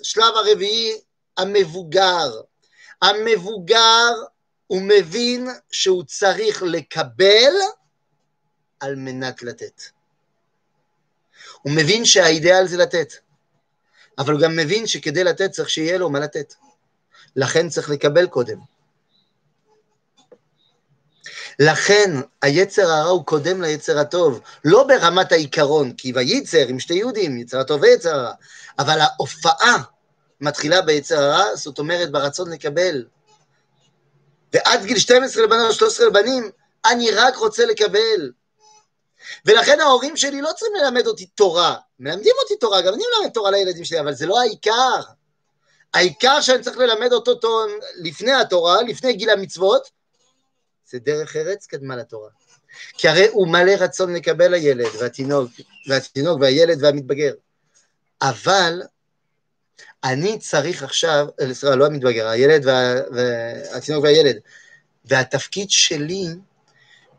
לשלב 0.01 0.33
הרביעי, 0.35 0.93
המבוגר. 1.37 2.31
המבוגר, 3.01 4.11
הוא 4.67 4.81
מבין 4.81 5.47
שהוא 5.71 6.03
צריך 6.03 6.63
לקבל 6.63 7.53
על 8.79 8.95
מנת 8.95 9.43
לתת. 9.43 9.81
הוא 11.61 11.73
מבין 11.73 12.05
שהאידאל 12.05 12.67
זה 12.67 12.77
לתת. 12.77 13.13
אבל 14.19 14.33
הוא 14.33 14.41
גם 14.41 14.55
מבין 14.55 14.87
שכדי 14.87 15.23
לתת 15.23 15.51
צריך 15.51 15.69
שיהיה 15.69 15.97
לו 15.97 16.09
מה 16.09 16.19
לתת. 16.19 16.53
לכן 17.35 17.69
צריך 17.69 17.89
לקבל 17.89 18.27
קודם. 18.27 18.57
לכן 21.59 22.11
היצר 22.41 22.91
הרע 22.91 23.09
הוא 23.09 23.25
קודם 23.25 23.61
ליצר 23.61 23.99
הטוב, 23.99 24.41
לא 24.65 24.83
ברמת 24.83 25.31
העיקרון, 25.31 25.93
כי 25.93 26.11
וייצר 26.15 26.67
עם 26.67 26.79
שתי 26.79 26.93
יהודים, 26.93 27.37
יצר 27.37 27.59
הטוב 27.59 27.81
ויצר 27.81 28.15
הרע, 28.15 28.33
אבל 28.79 28.99
ההופעה 28.99 29.83
מתחילה 30.41 30.81
ביצר 30.81 31.19
הרע, 31.23 31.55
זאת 31.55 31.79
אומרת 31.79 32.11
ברצון 32.11 32.51
לקבל. 32.51 33.05
ועד 34.53 34.85
גיל 34.85 34.99
12 34.99 35.43
לבנות, 35.43 35.73
13 35.73 36.07
לבנים, 36.07 36.49
אני 36.85 37.11
רק 37.11 37.35
רוצה 37.35 37.65
לקבל. 37.65 38.31
ולכן 39.45 39.79
ההורים 39.79 40.17
שלי 40.17 40.41
לא 40.41 40.49
צריכים 40.55 40.75
ללמד 40.81 41.07
אותי 41.07 41.25
תורה. 41.25 41.75
מלמדים 41.99 42.33
אותי 42.43 42.55
תורה, 42.55 42.81
גם 42.81 42.93
אני 42.93 43.03
מלמד 43.17 43.33
תורה 43.33 43.51
לילדים 43.51 43.85
שלי, 43.85 43.99
אבל 43.99 44.13
זה 44.13 44.25
לא 44.25 44.39
העיקר. 44.39 44.99
העיקר 45.93 46.41
שאני 46.41 46.63
צריך 46.63 46.77
ללמד 46.77 47.13
אותו 47.13 47.35
טון 47.35 47.69
לפני 48.03 48.31
התורה, 48.31 48.81
לפני 48.81 49.13
גיל 49.13 49.29
המצוות, 49.29 49.89
זה 50.89 50.99
דרך 50.99 51.35
ארץ 51.35 51.65
קדמה 51.65 51.95
לתורה. 51.95 52.29
כי 52.93 53.07
הרי 53.07 53.27
הוא 53.27 53.47
מלא 53.47 53.71
רצון 53.71 54.13
לקבל 54.13 54.53
הילד 54.53 54.95
והתינוק, 54.99 55.51
והתינוק 55.87 56.41
והילד 56.41 56.83
והמתבגר. 56.83 57.33
אבל 58.21 58.81
אני 60.03 60.39
צריך 60.39 60.83
עכשיו, 60.83 61.27
סליחה, 61.53 61.75
לא 61.75 61.85
המתבגר, 61.85 62.27
הילד 62.27 62.65
וה, 62.65 62.95
והתינוק 63.11 64.03
והילד, 64.03 64.35
והתפקיד 65.05 65.69
שלי 65.69 66.25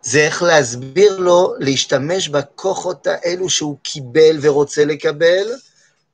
זה 0.04 0.18
איך 0.20 0.42
להסביר 0.42 1.18
לו 1.18 1.54
להשתמש 1.58 2.28
בכוחות 2.28 3.06
האלו 3.06 3.50
שהוא 3.50 3.78
קיבל 3.82 4.36
ורוצה 4.40 4.84
לקבל, 4.84 5.48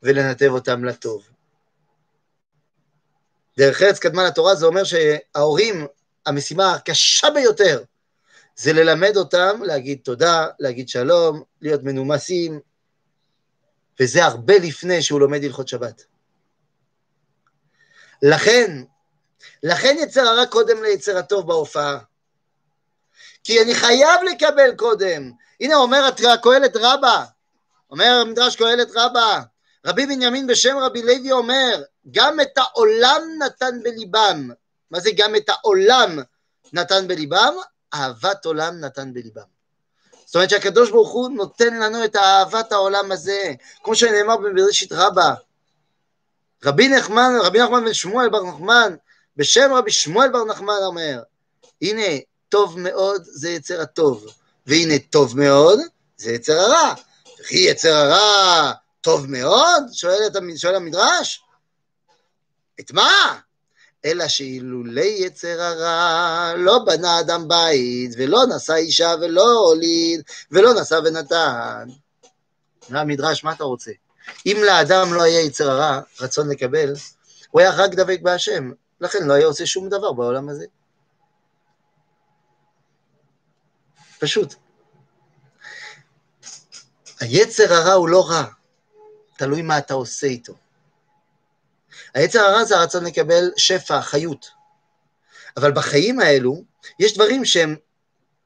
ולנתב 0.02 0.48
אותם 0.50 0.84
לטוב. 0.84 1.28
דרך 3.58 3.82
ארץ 3.82 3.98
קדמה 3.98 4.24
לתורה 4.24 4.54
זה 4.54 4.66
אומר 4.66 4.82
שההורים, 4.84 5.86
המשימה 6.26 6.74
הקשה 6.74 7.30
ביותר 7.30 7.82
זה 8.56 8.72
ללמד 8.72 9.16
אותם 9.16 9.60
להגיד 9.64 9.98
תודה, 10.04 10.46
להגיד 10.58 10.88
שלום, 10.88 11.42
להיות 11.62 11.82
מנומסים, 11.82 12.60
וזה 14.00 14.24
הרבה 14.24 14.58
לפני 14.58 15.02
שהוא 15.02 15.20
לומד 15.20 15.44
הלכות 15.44 15.68
שבת. 15.68 16.04
לכן, 18.22 18.82
לכן 19.62 19.96
יצר 20.00 20.20
הרע 20.20 20.46
קודם 20.46 20.82
ליצר 20.82 21.18
הטוב 21.18 21.46
בהופעה. 21.46 22.09
כי 23.44 23.62
אני 23.62 23.74
חייב 23.74 24.20
לקבל 24.30 24.76
קודם. 24.76 25.30
הנה 25.60 25.74
אומר 25.74 26.10
הקהלת 26.32 26.76
רבה, 26.76 27.24
אומר 27.90 28.24
מדרש 28.26 28.56
קהלת 28.56 28.88
רבה, 28.94 29.40
רבי 29.86 30.06
בנימין 30.06 30.46
בשם 30.46 30.78
רבי 30.78 31.02
לוי 31.02 31.32
אומר, 31.32 31.82
גם 32.10 32.40
את 32.40 32.58
העולם 32.58 33.22
נתן 33.38 33.82
בליבם. 33.82 34.48
מה 34.90 35.00
זה 35.00 35.10
גם 35.16 35.36
את 35.36 35.48
העולם 35.48 36.18
נתן 36.72 37.08
בליבם? 37.08 37.54
אהבת 37.94 38.44
עולם 38.44 38.80
נתן 38.80 39.14
בליבם. 39.14 39.42
זאת 40.24 40.34
אומרת 40.34 40.50
שהקדוש 40.50 40.90
ברוך 40.90 41.10
הוא 41.10 41.28
נותן 41.28 41.76
לנו 41.76 42.04
את 42.04 42.16
אהבת 42.16 42.72
העולם 42.72 43.12
הזה, 43.12 43.52
כמו 43.82 43.94
שנאמר 43.94 44.36
בבראשית 44.36 44.92
רבה. 44.92 45.34
רבי 46.64 46.88
נחמן, 46.88 47.32
רבי 47.42 47.62
נחמן 47.62 47.84
בן 47.84 47.94
שמואל 47.94 48.28
בר 48.28 48.42
נחמן, 48.42 48.96
בשם 49.36 49.72
רבי 49.72 49.90
שמואל 49.90 50.28
בר 50.28 50.44
נחמן 50.44 50.74
אומר, 50.86 51.22
הנה, 51.82 52.02
טוב 52.50 52.78
מאוד 52.78 53.22
זה 53.24 53.50
יצר 53.50 53.80
הטוב, 53.80 54.26
והנה 54.66 54.98
טוב 55.10 55.38
מאוד 55.38 55.80
זה 56.16 56.32
יצר 56.32 56.52
הרע. 56.52 56.94
וכי 57.40 57.58
יצר 57.58 57.94
הרע 57.94 58.72
טוב 59.00 59.26
מאוד? 59.26 59.82
שואל, 59.92 60.18
את, 60.26 60.32
שואל 60.56 60.74
המדרש. 60.74 61.42
את 62.80 62.92
מה? 62.92 63.38
אלא 64.04 64.28
שאילולי 64.28 65.16
יצר 65.18 65.62
הרע 65.62 66.54
לא 66.56 66.78
בנה 66.86 67.20
אדם 67.20 67.48
בית, 67.48 68.10
ולא 68.18 68.46
נשא 68.56 68.74
אישה 68.74 69.14
ולא 69.20 69.52
הוליד, 69.52 70.22
ולא 70.50 70.80
נשא 70.80 71.00
ונתן. 71.04 71.88
המדרש, 72.90 73.44
מה 73.44 73.52
אתה 73.52 73.64
רוצה? 73.64 73.90
אם 74.46 74.56
לאדם 74.66 75.14
לא 75.14 75.22
היה 75.22 75.40
יצר 75.40 75.70
הרע, 75.70 76.00
רצון 76.20 76.48
לקבל, 76.48 76.92
הוא 77.50 77.60
היה 77.60 77.70
רק 77.70 77.90
דבק 77.90 78.18
בהשם, 78.22 78.70
לכן 79.00 79.26
לא 79.26 79.32
היה 79.32 79.46
עושה 79.46 79.66
שום 79.66 79.88
דבר 79.88 80.12
בעולם 80.12 80.48
הזה. 80.48 80.64
פשוט. 84.20 84.54
היצר 87.20 87.72
הרע 87.72 87.92
הוא 87.92 88.08
לא 88.08 88.28
רע, 88.28 88.44
תלוי 89.36 89.62
מה 89.62 89.78
אתה 89.78 89.94
עושה 89.94 90.26
איתו. 90.26 90.54
היצר 92.14 92.40
הרע 92.40 92.64
זה 92.64 92.76
הרצון 92.76 93.04
לקבל 93.04 93.50
שפע, 93.56 94.02
חיות. 94.02 94.50
אבל 95.56 95.72
בחיים 95.72 96.20
האלו, 96.20 96.64
יש 96.98 97.14
דברים 97.14 97.44
שהם 97.44 97.76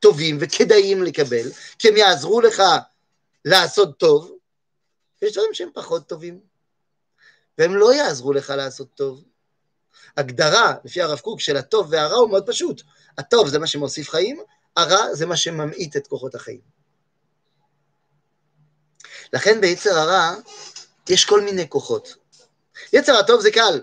טובים 0.00 0.38
וכדאיים 0.40 1.02
לקבל, 1.02 1.50
כי 1.78 1.88
הם 1.88 1.96
יעזרו 1.96 2.40
לך 2.40 2.62
לעשות 3.44 3.98
טוב, 3.98 4.32
ויש 5.22 5.32
דברים 5.32 5.54
שהם 5.54 5.68
פחות 5.74 6.08
טובים, 6.08 6.40
והם 7.58 7.76
לא 7.76 7.94
יעזרו 7.94 8.32
לך 8.32 8.50
לעשות 8.56 8.88
טוב. 8.94 9.24
הגדרה, 10.16 10.74
לפי 10.84 11.02
הרב 11.02 11.18
קוק, 11.18 11.40
של 11.40 11.56
הטוב 11.56 11.88
והרע 11.90 12.16
הוא 12.16 12.30
מאוד 12.30 12.46
פשוט. 12.46 12.82
הטוב 13.18 13.48
זה 13.48 13.58
מה 13.58 13.66
שמוסיף 13.66 14.08
חיים, 14.08 14.40
הרע 14.76 15.14
זה 15.14 15.26
מה 15.26 15.36
שממעיט 15.36 15.96
את 15.96 16.06
כוחות 16.06 16.34
החיים. 16.34 16.60
לכן 19.32 19.60
ביצר 19.60 19.98
הרע 19.98 20.34
יש 21.08 21.24
כל 21.24 21.40
מיני 21.40 21.68
כוחות. 21.68 22.14
יצר 22.92 23.16
הטוב 23.16 23.40
זה 23.40 23.50
קל. 23.50 23.80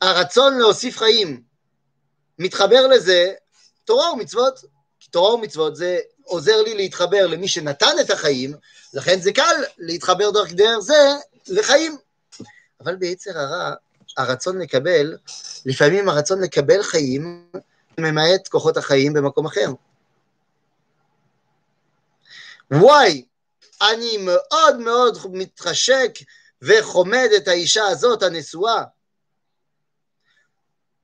הרצון 0.00 0.58
להוסיף 0.58 0.98
חיים 0.98 1.42
מתחבר 2.38 2.86
לזה 2.86 3.32
תורה 3.84 4.12
ומצוות. 4.12 4.64
כי 5.00 5.10
תורה 5.10 5.34
ומצוות 5.34 5.76
זה 5.76 5.98
עוזר 6.24 6.62
לי 6.62 6.74
להתחבר 6.74 7.26
למי 7.26 7.48
שנתן 7.48 7.96
את 8.00 8.10
החיים, 8.10 8.54
לכן 8.94 9.20
זה 9.20 9.32
קל 9.32 9.54
להתחבר 9.78 10.30
דרך 10.30 10.52
דרך 10.52 10.78
זה 10.78 10.94
לחיים. 11.48 11.96
אבל 12.80 12.96
ביצר 12.96 13.38
הרע, 13.38 13.74
הרצון 14.16 14.58
לקבל, 14.58 15.16
לפעמים 15.66 16.08
הרצון 16.08 16.40
לקבל 16.40 16.82
חיים 16.82 17.50
ממעט 17.98 18.48
כוחות 18.48 18.76
החיים 18.76 19.12
במקום 19.12 19.46
אחר. 19.46 19.66
וואי, 22.72 23.24
אני 23.82 24.16
מאוד 24.16 24.78
מאוד 24.78 25.18
מתחשק 25.32 26.12
וחומד 26.62 27.28
את 27.36 27.48
האישה 27.48 27.86
הזאת, 27.86 28.22
הנשואה. 28.22 28.82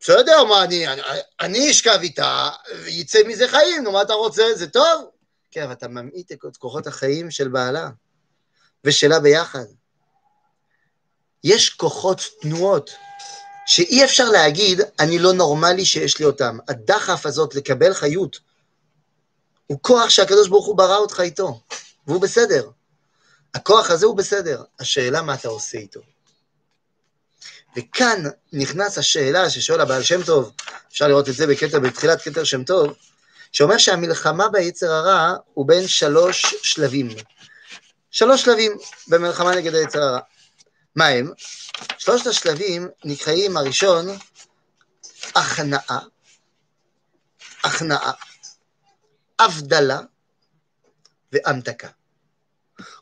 בסדר, 0.01 0.45
מה, 0.45 0.65
אני, 0.65 0.89
אני, 0.89 1.03
אני 1.41 1.71
אשכב 1.71 1.99
איתה, 2.03 2.49
יצא 2.87 3.19
מזה 3.27 3.49
חיים, 3.49 3.83
נו, 3.85 3.93
מה 3.93 4.03
אתה 4.03 4.13
רוצה, 4.13 4.45
זה 4.55 4.71
טוב? 4.71 5.11
כן, 5.51 5.63
אבל 5.63 5.73
אתה 5.73 5.89
ממעיט 5.89 6.33
את 6.33 6.57
כוחות 6.57 6.87
החיים 6.87 7.31
של 7.31 7.49
בעלה, 7.49 7.89
ושלה 8.85 9.21
ביחד. 9.21 9.65
יש 11.45 11.71
כוחות 11.71 12.21
תנועות 12.41 12.91
שאי 13.67 14.05
אפשר 14.05 14.29
להגיד, 14.31 14.81
אני 15.01 15.19
לא 15.19 15.33
נורמלי 15.33 15.85
שיש 15.85 16.19
לי 16.19 16.25
אותם. 16.25 16.59
הדחף 16.69 17.27
הזאת 17.27 17.55
לקבל 17.55 17.95
חיות, 17.95 18.39
הוא 19.67 19.79
כוח 19.83 20.09
שהקדוש 20.09 20.49
ברוך 20.49 20.67
הוא 20.67 20.77
ברא 20.77 20.97
אותך 20.97 21.21
איתו, 21.21 21.61
והוא 22.07 22.21
בסדר. 22.21 22.71
הכוח 23.55 23.91
הזה 23.91 24.07
הוא 24.07 24.17
בסדר, 24.17 24.63
השאלה 24.81 25.23
מה 25.23 25.35
אתה 25.35 25.49
עושה 25.49 25.79
איתו. 25.79 26.01
וכאן 27.77 28.23
נכנס 28.53 28.99
השאלה 28.99 29.51
ששואל 29.51 29.81
הבעל 29.81 30.03
שם 30.03 30.23
טוב, 30.23 30.53
אפשר 30.93 31.09
לראות 31.09 31.29
את 31.29 31.35
זה 31.35 31.47
בקטע, 31.47 31.79
בתחילת 31.79 32.23
קטע 32.23 32.45
שם 32.45 32.65
טוב, 32.65 32.93
שאומר 33.53 33.79
שהמלחמה 33.79 34.49
ביצר 34.49 34.93
הרע 34.93 35.35
הוא 35.55 35.69
בין 35.69 35.89
שלוש 35.89 36.55
שלבים. 36.63 37.09
שלוש 38.11 38.43
שלבים 38.43 38.73
במלחמה 39.09 39.55
נגד 39.55 39.75
היצר 39.75 40.03
הרע. 40.03 40.21
מה 40.97 41.07
הם? 41.07 41.33
שלושת 41.99 42.27
השלבים 42.27 42.89
נקראים 43.05 43.57
הראשון 43.57 44.07
הכנעה, 45.35 45.99
הכנעה, 47.65 48.13
הבדלה 49.39 50.01
והמתקה. 51.33 51.89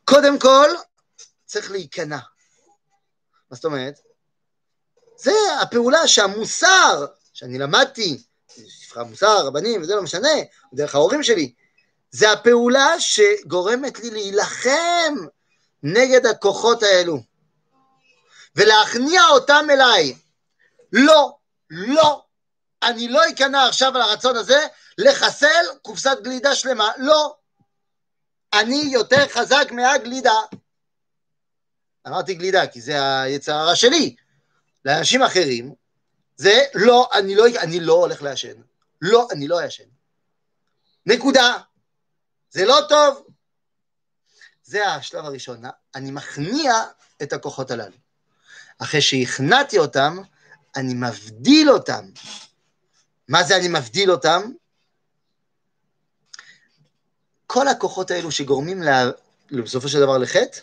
קודם 0.05 0.39
כל, 0.39 0.69
צריך 1.47 1.71
להיכנע. 1.71 2.19
מה 3.51 3.57
זאת 3.57 3.65
אומרת? 3.65 3.99
זה 5.17 5.33
הפעולה 5.63 6.09
שהמוסר, 6.09 7.07
שאני 7.33 7.59
למדתי, 7.59 8.23
ספרי 8.49 9.03
המוסר, 9.03 9.47
רבנים, 9.47 9.83
וזה 9.83 9.95
לא 9.95 10.03
משנה, 10.03 10.29
דרך 10.75 10.95
ההורים 10.95 11.23
שלי, 11.23 11.55
זה 12.11 12.33
הפעולה 12.33 13.01
שגורמת 13.01 13.99
לי 13.99 14.11
להילחם 14.11 15.15
נגד 15.83 16.27
הכוחות 16.27 16.83
האלו, 16.83 17.19
ולהכניע 18.57 19.23
אותם 19.31 19.67
אליי. 19.71 20.15
לא, 20.93 21.37
לא, 21.71 22.25
אני 22.83 23.09
לא 23.09 23.23
אכנע 23.31 23.67
עכשיו 23.67 23.97
על 23.97 24.03
הרצון 24.03 24.37
הזה 24.37 24.67
לחסל 24.99 25.65
קופסת 25.83 26.17
גלידה 26.23 26.55
שלמה, 26.55 26.93
לא. 26.99 27.37
אני 28.53 28.83
יותר 28.93 29.29
חזק 29.29 29.69
מהגלידה. 29.71 30.41
אמרתי 32.07 32.35
גלידה, 32.35 32.67
כי 32.67 32.81
זה 32.81 33.21
היצר 33.21 33.55
הרע 33.55 33.77
שלי. 33.77 34.17
לאנשים 34.85 35.23
אחרים, 35.23 35.75
זה 36.37 36.65
לא, 36.75 37.09
אני 37.15 37.35
לא, 37.35 37.45
אני 37.63 37.81
לא 37.81 37.93
הולך 37.93 38.23
לעשן. 38.23 38.55
לא, 39.01 39.29
אני 39.31 39.49
לא 39.49 39.61
אעשן. 39.61 39.85
נקודה. 41.07 41.57
זה 42.51 42.65
לא 42.65 42.81
טוב. 42.89 43.27
זה 44.63 44.87
השלב 44.87 45.25
הראשון. 45.25 45.63
אני 45.95 46.11
מכניע 46.11 46.73
את 47.23 47.33
הכוחות 47.33 47.71
הללו. 47.71 47.97
אחרי 48.79 49.01
שהכנעתי 49.01 49.79
אותם, 49.79 50.19
אני 50.77 50.95
מבדיל 50.95 51.71
אותם. 51.71 52.11
מה 53.29 53.43
זה 53.43 53.57
אני 53.57 53.69
מבדיל 53.69 54.11
אותם? 54.11 54.43
כל 57.55 57.69
הכוחות 57.69 58.11
האלו 58.11 58.31
שגורמים 58.31 58.83
לה, 58.83 59.11
בסופו 59.51 59.89
של 59.89 60.01
דבר 60.01 60.19
לחטא, 60.19 60.61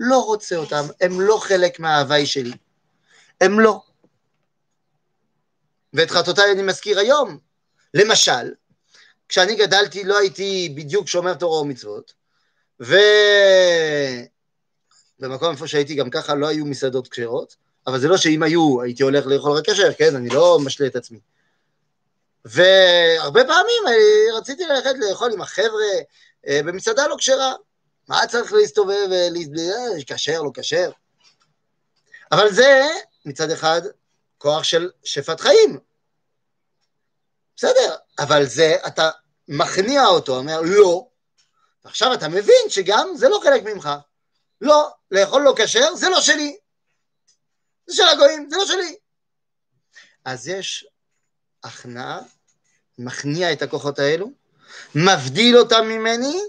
לא 0.00 0.18
רוצה 0.18 0.56
אותם, 0.56 0.84
הם 1.00 1.20
לא 1.20 1.36
חלק 1.42 1.80
מההוואי 1.80 2.26
שלי. 2.26 2.52
הם 3.40 3.60
לא. 3.60 3.80
ואת 5.92 6.10
חטאותיי 6.10 6.52
אני 6.52 6.62
מזכיר 6.62 6.98
היום. 6.98 7.38
למשל, 7.94 8.52
כשאני 9.28 9.56
גדלתי 9.56 10.04
לא 10.04 10.18
הייתי 10.18 10.72
בדיוק 10.76 11.08
שומר 11.08 11.34
תורה 11.34 11.60
ומצוות, 11.60 12.12
ובמקום 15.20 15.52
איפה 15.52 15.66
שהייתי 15.66 15.94
גם 15.94 16.10
ככה 16.10 16.34
לא 16.34 16.46
היו 16.48 16.66
מסעדות 16.66 17.08
כשרות, 17.08 17.56
אבל 17.86 18.00
זה 18.00 18.08
לא 18.08 18.16
שאם 18.16 18.42
היו 18.42 18.82
הייתי 18.82 19.02
הולך 19.02 19.26
לאכול 19.26 19.52
רק 19.52 19.70
כשר, 19.70 19.92
כן? 19.92 20.16
אני 20.16 20.28
לא 20.28 20.58
משלה 20.64 20.86
את 20.86 20.96
עצמי. 20.96 21.18
והרבה 22.44 23.44
פעמים 23.44 23.82
רציתי 24.34 24.64
ללכת 24.64 24.94
לאכול 24.98 25.32
עם 25.32 25.40
החבר'ה 25.40 25.84
אה, 26.46 26.60
במסעדה 26.64 27.06
לא 27.06 27.16
כשרה. 27.18 27.54
מה 28.08 28.26
צריך 28.26 28.52
להסתובב 28.52 29.08
וכשר, 30.00 30.32
אה, 30.32 30.42
לא 30.42 30.50
כשר? 30.54 30.90
אבל 32.32 32.52
זה 32.52 32.88
מצד 33.24 33.50
אחד 33.50 33.82
כוח 34.38 34.62
של 34.62 34.90
שפת 35.04 35.40
חיים. 35.40 35.78
בסדר, 37.56 37.96
אבל 38.18 38.46
זה, 38.46 38.76
אתה 38.86 39.10
מכניע 39.48 40.06
אותו, 40.06 40.36
אומר 40.36 40.60
לא, 40.60 41.06
ועכשיו 41.84 42.14
אתה 42.14 42.28
מבין 42.28 42.68
שגם 42.68 43.08
זה 43.16 43.28
לא 43.28 43.40
חלק 43.42 43.62
ממך. 43.62 43.90
לא, 44.60 44.90
לאכול 45.10 45.42
לא 45.42 45.54
כשר 45.56 45.94
זה 45.94 46.08
לא 46.08 46.20
שלי. 46.20 46.56
זה 47.86 47.96
של 47.96 48.08
הגויים, 48.08 48.50
זה 48.50 48.56
לא 48.56 48.66
שלי. 48.66 48.96
אז 50.24 50.48
יש 50.48 50.86
הכנעה, 51.64 52.20
מכניע 52.98 53.52
את 53.52 53.62
הכוחות 53.62 53.98
האלו, 53.98 54.30
מבדיל 54.94 55.58
אותם 55.58 55.84
ממני, 55.88 56.40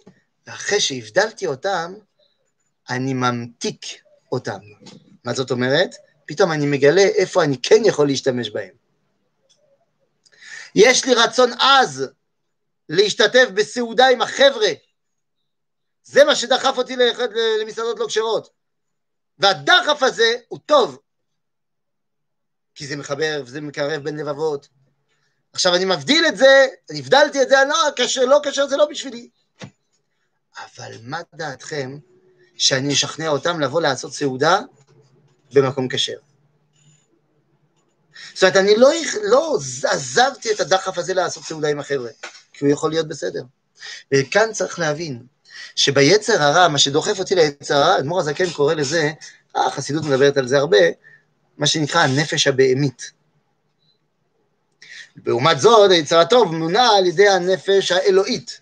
ואחרי 0.47 0.81
שהבדלתי 0.81 1.47
אותם, 1.47 1.93
אני 2.89 3.13
ממתיק 3.13 3.85
אותם. 4.31 4.59
מה 5.23 5.33
זאת 5.33 5.51
אומרת? 5.51 5.95
פתאום 6.25 6.51
אני 6.51 6.65
מגלה 6.65 7.01
איפה 7.01 7.43
אני 7.43 7.57
כן 7.61 7.81
יכול 7.85 8.07
להשתמש 8.07 8.49
בהם. 8.49 8.73
יש 10.75 11.05
לי 11.05 11.13
רצון 11.13 11.51
עז 11.53 12.05
להשתתף 12.89 13.47
בסעודה 13.53 14.07
עם 14.07 14.21
החבר'ה. 14.21 14.67
זה 16.03 16.23
מה 16.23 16.35
שדחף 16.35 16.77
אותי 16.77 16.95
ללכת 16.95 17.29
למסעדות 17.61 17.99
לא 17.99 18.07
כשרות. 18.07 18.49
והדחף 19.39 20.03
הזה 20.03 20.35
הוא 20.47 20.59
טוב, 20.65 20.99
כי 22.75 22.87
זה 22.87 22.95
מחבר 22.95 23.41
וזה 23.45 23.61
מקרב 23.61 24.03
בין 24.03 24.17
לבבות. 24.17 24.67
עכשיו 25.53 25.75
אני 25.75 25.85
מבדיל 25.85 26.25
את 26.27 26.37
זה, 26.37 26.67
הבדלתי 26.89 27.41
את 27.41 27.49
זה, 27.49 27.55
לא, 27.69 27.75
כשר, 27.95 28.25
לא 28.25 28.39
כשר 28.43 28.67
זה 28.67 28.77
לא 28.77 28.85
בשבילי. 28.85 29.29
אבל 30.57 30.93
מה 31.01 31.19
דעתכם 31.35 31.97
שאני 32.57 32.93
אשכנע 32.93 33.27
אותם 33.27 33.59
לבוא 33.59 33.81
לעשות 33.81 34.13
סעודה 34.13 34.59
במקום 35.53 35.87
כשר? 35.89 36.17
זאת 38.33 38.43
אומרת, 38.43 38.55
אני 38.55 38.75
לא, 38.77 38.91
לא 39.23 39.57
עזבתי 39.91 40.51
את 40.51 40.59
הדחף 40.59 40.97
הזה 40.97 41.13
לעשות 41.13 41.43
סעודה 41.43 41.67
עם 41.67 41.79
החבר'ה, 41.79 42.09
כי 42.53 42.65
הוא 42.65 42.73
יכול 42.73 42.89
להיות 42.89 43.07
בסדר. 43.07 43.43
וכאן 44.13 44.53
צריך 44.53 44.79
להבין 44.79 45.23
שביצר 45.75 46.41
הרע, 46.43 46.67
מה 46.67 46.77
שדוחף 46.77 47.19
אותי 47.19 47.35
ליצר 47.35 47.75
הרע, 47.75 47.99
אדמו"ר 47.99 48.19
הזקן 48.19 48.49
קורא 48.49 48.73
לזה, 48.73 49.11
החסידות 49.55 50.03
מדברת 50.03 50.37
על 50.37 50.47
זה 50.47 50.57
הרבה, 50.57 50.77
מה 51.57 51.67
שנקרא 51.67 52.01
הנפש 52.01 52.47
הבהמית. 52.47 53.11
לעומת 55.25 55.59
זאת, 55.59 55.91
היצר 55.91 56.19
הטוב 56.19 56.55
מונע 56.55 56.87
על 56.97 57.05
ידי 57.05 57.29
הנפש 57.29 57.91
האלוהית. 57.91 58.59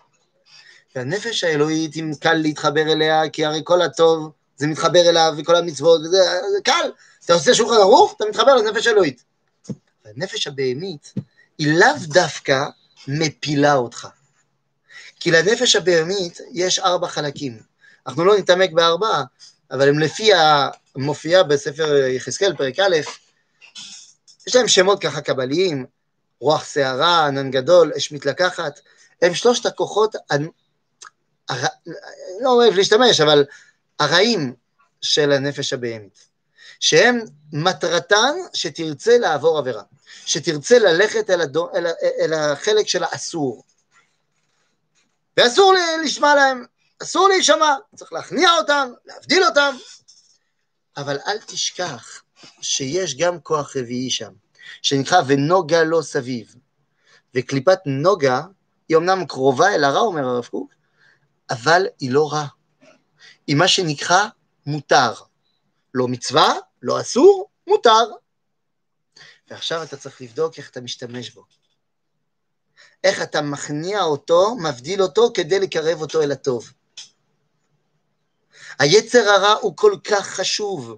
והנפש 0.94 1.44
האלוהית, 1.44 1.96
אם 1.96 2.12
קל 2.20 2.34
להתחבר 2.34 2.92
אליה, 2.92 3.28
כי 3.30 3.44
הרי 3.44 3.60
כל 3.64 3.82
הטוב 3.82 4.32
זה 4.56 4.66
מתחבר 4.66 5.08
אליו, 5.08 5.34
וכל 5.38 5.56
המצוות, 5.56 6.00
וזה 6.00 6.18
זה 6.52 6.58
קל. 6.64 6.90
אתה 7.24 7.32
עושה 7.32 7.54
שולחן 7.54 7.74
ערוך, 7.74 8.14
אתה 8.16 8.24
מתחבר 8.28 8.54
לנפש 8.54 8.86
האלוהית. 8.86 9.24
והנפש 10.04 10.46
הבהמית 10.46 11.14
היא 11.58 11.78
לאו 11.78 11.88
דווקא 12.06 12.64
מפילה 13.08 13.74
אותך. 13.74 14.08
כי 15.20 15.30
לנפש 15.30 15.76
הבהמית 15.76 16.38
יש 16.52 16.78
ארבע 16.78 17.08
חלקים. 17.08 17.60
אנחנו 18.06 18.24
לא 18.24 18.38
נתעמק 18.38 18.72
בארבעה, 18.72 19.24
אבל 19.70 19.88
הם 19.88 19.98
לפי 19.98 20.30
המופיע 20.34 21.42
בספר 21.42 22.06
יחזקאל, 22.06 22.56
פרק 22.56 22.78
א', 22.78 22.96
יש 24.46 24.56
להם 24.56 24.68
שמות 24.68 25.00
ככה 25.00 25.20
קבליים, 25.20 25.86
רוח 26.42 26.64
שערה, 26.64 27.26
ענן 27.26 27.50
גדול, 27.50 27.92
אש 27.96 28.12
מתלקחת, 28.12 28.80
הם 29.22 29.34
שלושת 29.34 29.66
הכוחות, 29.66 30.14
הר... 31.48 31.66
לא 32.40 32.50
אוהב 32.50 32.74
להשתמש, 32.74 33.20
אבל 33.20 33.44
הרעים 33.98 34.54
של 35.00 35.32
הנפש 35.32 35.72
הבהמית, 35.72 36.26
שהם 36.80 37.20
מטרתן 37.52 38.34
שתרצה 38.54 39.18
לעבור 39.18 39.58
עבירה, 39.58 39.82
שתרצה 40.26 40.78
ללכת 40.78 41.30
אל, 41.30 41.40
הדו, 41.40 41.70
אל, 41.74 41.86
אל 42.20 42.32
החלק 42.32 42.88
של 42.88 43.04
האסור. 43.04 43.64
ואסור 45.36 45.74
לשמוע 46.04 46.34
להם, 46.34 46.64
אסור 47.02 47.28
להישמע, 47.28 47.74
צריך 47.96 48.12
להכניע 48.12 48.50
אותם, 48.50 48.92
להבדיל 49.04 49.44
אותם, 49.44 49.76
אבל 50.96 51.18
אל 51.26 51.38
תשכח 51.38 52.22
שיש 52.62 53.16
גם 53.16 53.40
כוח 53.40 53.76
רביעי 53.76 54.10
שם, 54.10 54.32
שנקרא 54.82 55.22
ונוגה 55.26 55.82
לא 55.82 56.02
סביב. 56.02 56.54
וקליפת 57.34 57.78
נוגה 57.86 58.42
היא 58.88 58.96
אמנם 58.96 59.26
קרובה 59.26 59.74
אל 59.74 59.84
הרע, 59.84 60.00
אומר 60.00 60.24
הרב 60.24 60.46
קוק, 60.46 60.74
אבל 61.50 61.86
היא 62.00 62.10
לא 62.10 62.32
רע. 62.32 62.46
היא 63.46 63.56
מה 63.56 63.68
שנקרא 63.68 64.26
מותר. 64.66 65.12
לא 65.94 66.08
מצווה, 66.08 66.54
לא 66.82 67.00
אסור, 67.00 67.48
מותר. 67.66 68.04
ועכשיו 69.50 69.82
אתה 69.82 69.96
צריך 69.96 70.20
לבדוק 70.20 70.58
איך 70.58 70.70
אתה 70.70 70.80
משתמש 70.80 71.30
בו. 71.30 71.44
איך 73.04 73.22
אתה 73.22 73.42
מכניע 73.42 74.02
אותו, 74.02 74.56
מבדיל 74.56 75.02
אותו, 75.02 75.30
כדי 75.34 75.60
לקרב 75.60 76.00
אותו 76.00 76.22
אל 76.22 76.32
הטוב. 76.32 76.72
היצר 78.78 79.28
הרע 79.28 79.52
הוא 79.52 79.76
כל 79.76 79.96
כך 80.04 80.26
חשוב. 80.26 80.96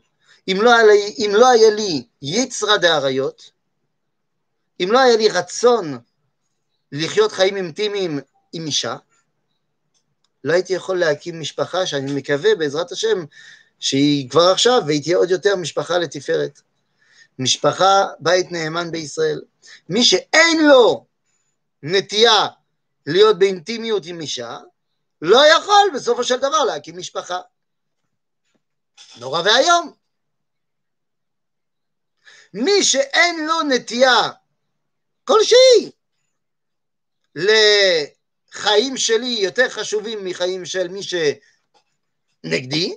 אם 0.48 0.58
לא, 0.62 0.72
אם 1.18 1.30
לא 1.32 1.48
היה 1.48 1.70
לי 1.70 2.06
יצרא 2.22 2.76
דאריות, 2.76 3.50
אם 4.80 4.88
לא 4.92 4.98
היה 4.98 5.16
לי 5.16 5.28
רצון 5.28 5.98
לחיות 6.92 7.32
חיים 7.32 7.56
אינטימיים 7.56 8.20
עם 8.52 8.66
אישה, 8.66 8.96
לא 10.44 10.52
הייתי 10.52 10.72
יכול 10.72 10.98
להקים 10.98 11.40
משפחה 11.40 11.86
שאני 11.86 12.14
מקווה 12.14 12.54
בעזרת 12.54 12.92
השם 12.92 13.24
שהיא 13.80 14.30
כבר 14.30 14.50
עכשיו 14.52 14.82
והיא 14.86 15.02
תהיה 15.02 15.16
עוד 15.16 15.30
יותר 15.30 15.56
משפחה 15.56 15.98
לתפארת. 15.98 16.60
משפחה, 17.38 18.06
בית 18.20 18.52
נאמן 18.52 18.90
בישראל. 18.90 19.42
מי 19.88 20.04
שאין 20.04 20.66
לו 20.68 21.06
נטייה 21.82 22.46
להיות 23.06 23.38
באינטימיות 23.38 24.06
עם 24.06 24.20
אישה, 24.20 24.58
לא 25.22 25.46
יכול 25.46 25.90
בסופו 25.94 26.24
של 26.24 26.36
דבר 26.36 26.64
להקים 26.64 26.98
משפחה. 26.98 27.40
נורא 29.18 29.42
ואיום. 29.44 29.92
מי 32.54 32.82
שאין 32.84 33.46
לו 33.46 33.62
נטייה 33.62 34.30
כלשהי 35.24 35.90
לחיים 37.34 38.96
שלי 38.96 39.38
יותר 39.40 39.68
חשובים 39.68 40.24
מחיים 40.24 40.64
של 40.64 40.88
מי 40.88 41.00
שנגדי, 42.44 42.96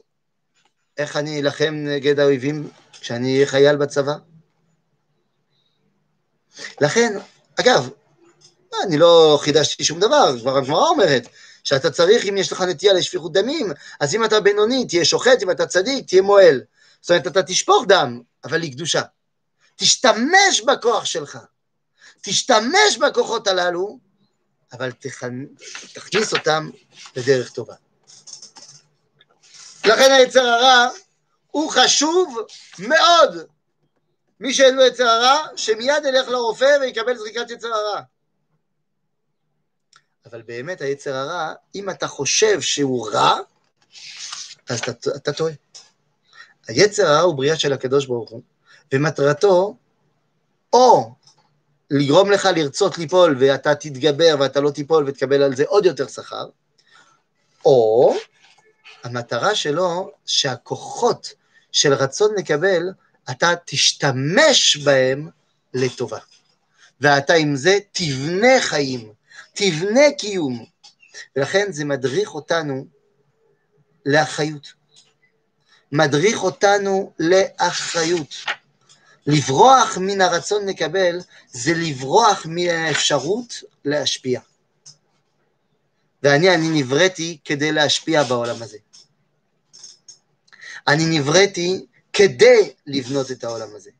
איך 0.97 1.17
אני 1.17 1.41
אלחם 1.41 1.73
נגד 1.75 2.19
האויבים 2.19 2.69
כשאני 3.01 3.35
אהיה 3.35 3.47
חייל 3.47 3.75
בצבא? 3.75 4.13
לכן, 6.81 7.17
אגב, 7.59 7.89
אני 8.83 8.97
לא 8.97 9.39
חידשתי 9.41 9.83
שום 9.83 9.99
דבר, 9.99 10.39
כבר 10.39 10.57
הגמרא 10.57 10.87
אומרת, 10.89 11.27
שאתה 11.63 11.91
צריך, 11.91 12.25
אם 12.25 12.37
יש 12.37 12.51
לך 12.51 12.61
נטייה 12.61 12.93
לשפיכות 12.93 13.33
דמים, 13.33 13.71
אז 13.99 14.15
אם 14.15 14.25
אתה 14.25 14.39
בינוני, 14.39 14.87
תהיה 14.87 15.05
שוחט, 15.05 15.43
אם 15.43 15.51
אתה 15.51 15.67
צדיק, 15.67 16.07
תהיה 16.07 16.21
מועל. 16.21 16.61
זאת 17.01 17.11
אומרת, 17.11 17.27
אתה 17.27 17.43
תשפוך 17.43 17.85
דם, 17.87 18.21
אבל 18.43 18.61
היא 18.61 18.71
קדושה. 18.71 19.01
תשתמש 19.75 20.61
בכוח 20.67 21.05
שלך, 21.05 21.39
תשתמש 22.27 22.97
בכוחות 23.01 23.47
הללו, 23.47 23.99
אבל 24.73 24.91
תכניס 25.93 26.33
אותם 26.33 26.69
לדרך 27.15 27.51
טובה. 27.51 27.75
לכן 29.85 30.11
היצר 30.11 30.43
הרע 30.45 30.87
הוא 31.51 31.71
חשוב 31.71 32.37
מאוד. 32.79 33.47
מי 34.39 34.53
שאין 34.53 34.75
לו 34.75 34.85
יצר 34.85 35.07
הרע, 35.07 35.47
שמיד 35.55 36.05
ילך 36.05 36.27
לרופא 36.27 36.77
ויקבל 36.81 37.17
זריקת 37.17 37.49
יצר 37.49 37.67
הרע. 37.67 38.01
אבל 40.25 40.41
באמת 40.41 40.81
היצר 40.81 41.15
הרע, 41.15 41.53
אם 41.75 41.89
אתה 41.89 42.07
חושב 42.07 42.61
שהוא 42.61 43.09
רע, 43.09 43.37
אז 44.69 44.79
אתה, 44.79 45.09
אתה 45.15 45.33
טועה. 45.33 45.53
היצר 46.67 47.07
הרע 47.07 47.19
הוא 47.21 47.35
בריאה 47.35 47.59
של 47.59 47.73
הקדוש 47.73 48.05
ברוך 48.05 48.29
הוא, 48.29 48.41
ומטרתו 48.93 49.77
או 50.73 51.16
לגרום 51.91 52.31
לך 52.31 52.49
לרצות 52.55 52.97
ליפול 52.97 53.35
ואתה 53.39 53.75
תתגבר 53.75 54.35
ואתה 54.39 54.59
לא 54.61 54.71
תיפול 54.71 55.03
ותקבל 55.07 55.43
על 55.43 55.55
זה 55.55 55.63
עוד 55.67 55.85
יותר 55.85 56.07
שכר, 56.07 56.47
או 57.65 58.13
המטרה 59.03 59.55
שלו 59.55 60.11
שהכוחות 60.25 61.33
של 61.71 61.93
רצון 61.93 62.35
לקבל, 62.37 62.83
אתה 63.29 63.53
תשתמש 63.65 64.77
בהם 64.77 65.29
לטובה. 65.73 66.19
ואתה 67.01 67.33
עם 67.33 67.55
זה 67.55 67.77
תבנה 67.91 68.61
חיים, 68.61 69.13
תבנה 69.53 70.11
קיום. 70.17 70.65
ולכן 71.35 71.71
זה 71.71 71.85
מדריך 71.85 72.35
אותנו 72.35 72.85
לאחריות. 74.05 74.73
מדריך 75.91 76.43
אותנו 76.43 77.13
לאחריות. 77.19 78.35
לברוח 79.27 79.97
מן 79.97 80.21
הרצון 80.21 80.65
לקבל 80.65 81.19
זה 81.51 81.73
לברוח 81.73 82.45
מן 82.45 82.69
האפשרות 82.69 83.53
להשפיע. 83.85 84.41
ואני, 86.23 86.55
אני 86.55 86.81
נבראתי 86.81 87.37
כדי 87.45 87.71
להשפיע 87.71 88.23
בעולם 88.23 88.55
הזה. 88.63 88.77
אני 90.87 91.19
נבראתי 91.19 91.85
כדי 92.13 92.73
לבנות 92.87 93.31
את 93.31 93.43
העולם 93.43 93.75
הזה. 93.75 93.91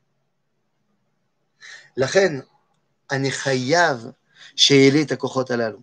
לכן, 1.98 2.40
אני 3.12 3.32
חייב 3.32 4.06
שיהיה 4.56 4.92
לי 4.92 5.04
את 5.04 5.12
הכוחות 5.12 5.52
הללו. 5.52 5.80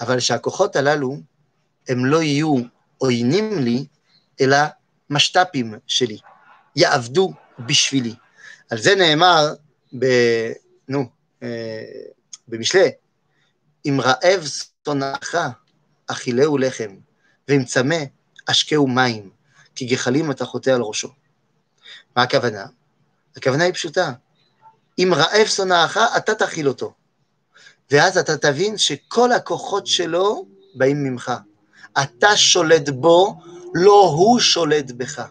אבל 0.00 0.20
שהכוחות 0.20 0.76
הללו, 0.76 1.16
הם 1.88 2.04
לא 2.04 2.22
יהיו 2.22 2.56
עוינים 2.98 3.58
לי, 3.58 3.86
אלא 4.40 4.56
משת"פים 5.10 5.74
שלי, 5.86 6.18
יעבדו 6.76 7.32
בשבילי. 7.58 8.14
על 8.70 8.78
זה 8.78 8.94
נאמר 8.94 9.54
ב... 9.98 10.06
נו, 10.88 11.04
אה, 11.42 11.84
במשלי, 12.48 12.90
אם 13.86 14.00
רעב 14.02 14.44
שונאך, 14.84 15.34
אכילהו 16.06 16.58
לחם, 16.58 16.96
ואם 17.48 17.64
צמא, 17.64 17.98
אשקהו 18.46 18.88
מים, 18.88 19.30
כי 19.74 19.86
גחלים 19.86 20.30
אתה 20.30 20.44
חוטא 20.44 20.70
על 20.70 20.82
ראשו. 20.82 21.08
מה 22.16 22.22
הכוונה? 22.22 22.66
הכוונה 23.36 23.64
היא 23.64 23.74
פשוטה. 23.74 24.12
אם 24.98 25.12
רעב 25.16 25.46
שונאך, 25.46 25.98
אתה 26.16 26.34
תאכיל 26.34 26.68
אותו. 26.68 26.94
ואז 27.90 28.18
אתה 28.18 28.36
תבין 28.36 28.78
שכל 28.78 29.32
הכוחות 29.32 29.86
שלו 29.86 30.46
באים 30.74 31.04
ממך. 31.04 31.32
אתה 32.02 32.36
שולט 32.36 32.88
בו, 32.88 33.40
לא 33.74 34.14
הוא 34.16 34.40
שולט 34.40 34.90
בך. 34.90 35.26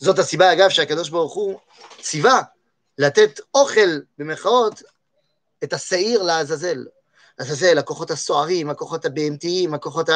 זאת 0.00 0.18
הסיבה, 0.18 0.52
אגב, 0.52 0.68
שהקדוש 0.68 1.08
ברוך 1.08 1.34
הוא 1.34 1.58
ציווה 2.00 2.42
לתת 2.98 3.40
אוכל, 3.54 4.00
במרכאות, 4.18 4.82
את 5.64 5.72
השעיר 5.72 6.22
לעזאזל. 6.22 6.84
לעזאזל, 7.38 7.78
הכוחות 7.78 8.10
הסוערים, 8.10 8.70
הכוחות 8.70 9.04
הבהמתיים, 9.04 9.74
הכוחות 9.74 10.08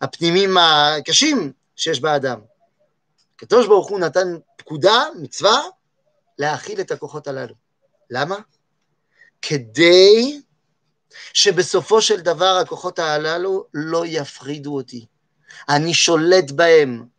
הפנימיים 0.00 0.56
הקשים 0.58 1.52
שיש 1.76 2.00
באדם. 2.00 2.40
הקדוש 3.36 3.66
ברוך 3.66 3.88
הוא 3.88 4.00
נתן 4.00 4.36
פקודה, 4.56 5.04
מצווה, 5.20 5.60
להאכיל 6.38 6.80
את 6.80 6.90
הכוחות 6.90 7.28
הללו. 7.28 7.54
למה? 8.10 8.36
כדי 9.42 10.40
שבסופו 11.32 12.02
של 12.02 12.20
דבר 12.20 12.58
הכוחות 12.62 12.98
הללו 12.98 13.66
לא 13.74 14.04
יפרידו 14.06 14.74
אותי. 14.74 15.06
אני 15.68 15.94
שולט 15.94 16.50
בהם. 16.50 17.11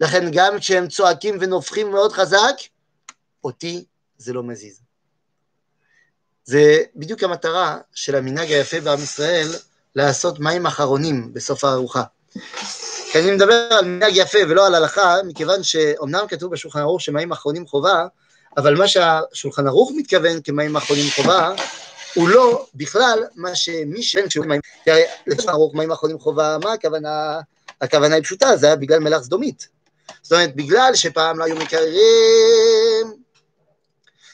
לכן 0.00 0.30
גם 0.32 0.58
כשהם 0.58 0.88
צועקים 0.88 1.36
ונופחים 1.40 1.90
מאוד 1.90 2.12
חזק, 2.12 2.54
אותי 3.44 3.84
זה 4.18 4.32
לא 4.32 4.42
מזיז. 4.42 4.80
זה 6.44 6.82
בדיוק 6.96 7.22
המטרה 7.22 7.78
של 7.94 8.16
המנהג 8.16 8.52
היפה 8.52 8.80
בעם 8.80 9.02
ישראל 9.02 9.48
לעשות 9.94 10.40
מים 10.40 10.66
אחרונים 10.66 11.32
בסוף 11.34 11.64
הארוחה. 11.64 12.02
כי 13.12 13.18
אני 13.18 13.30
מדבר 13.30 13.68
על 13.70 13.84
מנהג 13.84 14.12
יפה 14.16 14.38
ולא 14.48 14.66
על 14.66 14.74
הלכה, 14.74 15.16
מכיוון 15.26 15.62
שאומנם 15.62 16.24
כתוב 16.28 16.52
בשולחן 16.52 16.80
ערוך 16.80 17.00
שמים 17.00 17.32
אחרונים 17.32 17.66
חובה, 17.66 18.06
אבל 18.56 18.74
מה 18.74 18.88
שהשולחן 18.88 19.66
ערוך 19.66 19.92
מתכוון 19.96 20.40
כמים 20.44 20.76
אחרונים 20.76 21.10
חובה, 21.16 21.54
הוא 22.14 22.28
לא 22.28 22.66
בכלל 22.74 23.24
מה 23.36 23.54
שמי 23.54 24.02
ש... 24.02 24.16
תראה, 24.84 25.02
לשולחן 25.26 25.48
ערוך 25.48 25.74
מים 25.74 25.92
אחרונים 25.92 26.18
חובה, 26.18 26.58
מה 26.64 26.72
הכוונה? 26.72 27.40
הכוונה 27.80 28.14
היא 28.14 28.22
פשוטה, 28.22 28.56
זה 28.56 28.66
היה 28.66 28.76
בגלל 28.76 28.98
מלח 28.98 29.22
סדומית. 29.22 29.79
זאת 30.22 30.32
אומרת, 30.32 30.56
בגלל 30.56 30.94
שפעם 30.94 31.38
לא 31.38 31.44
היו 31.44 31.56
מקררים, 31.56 33.14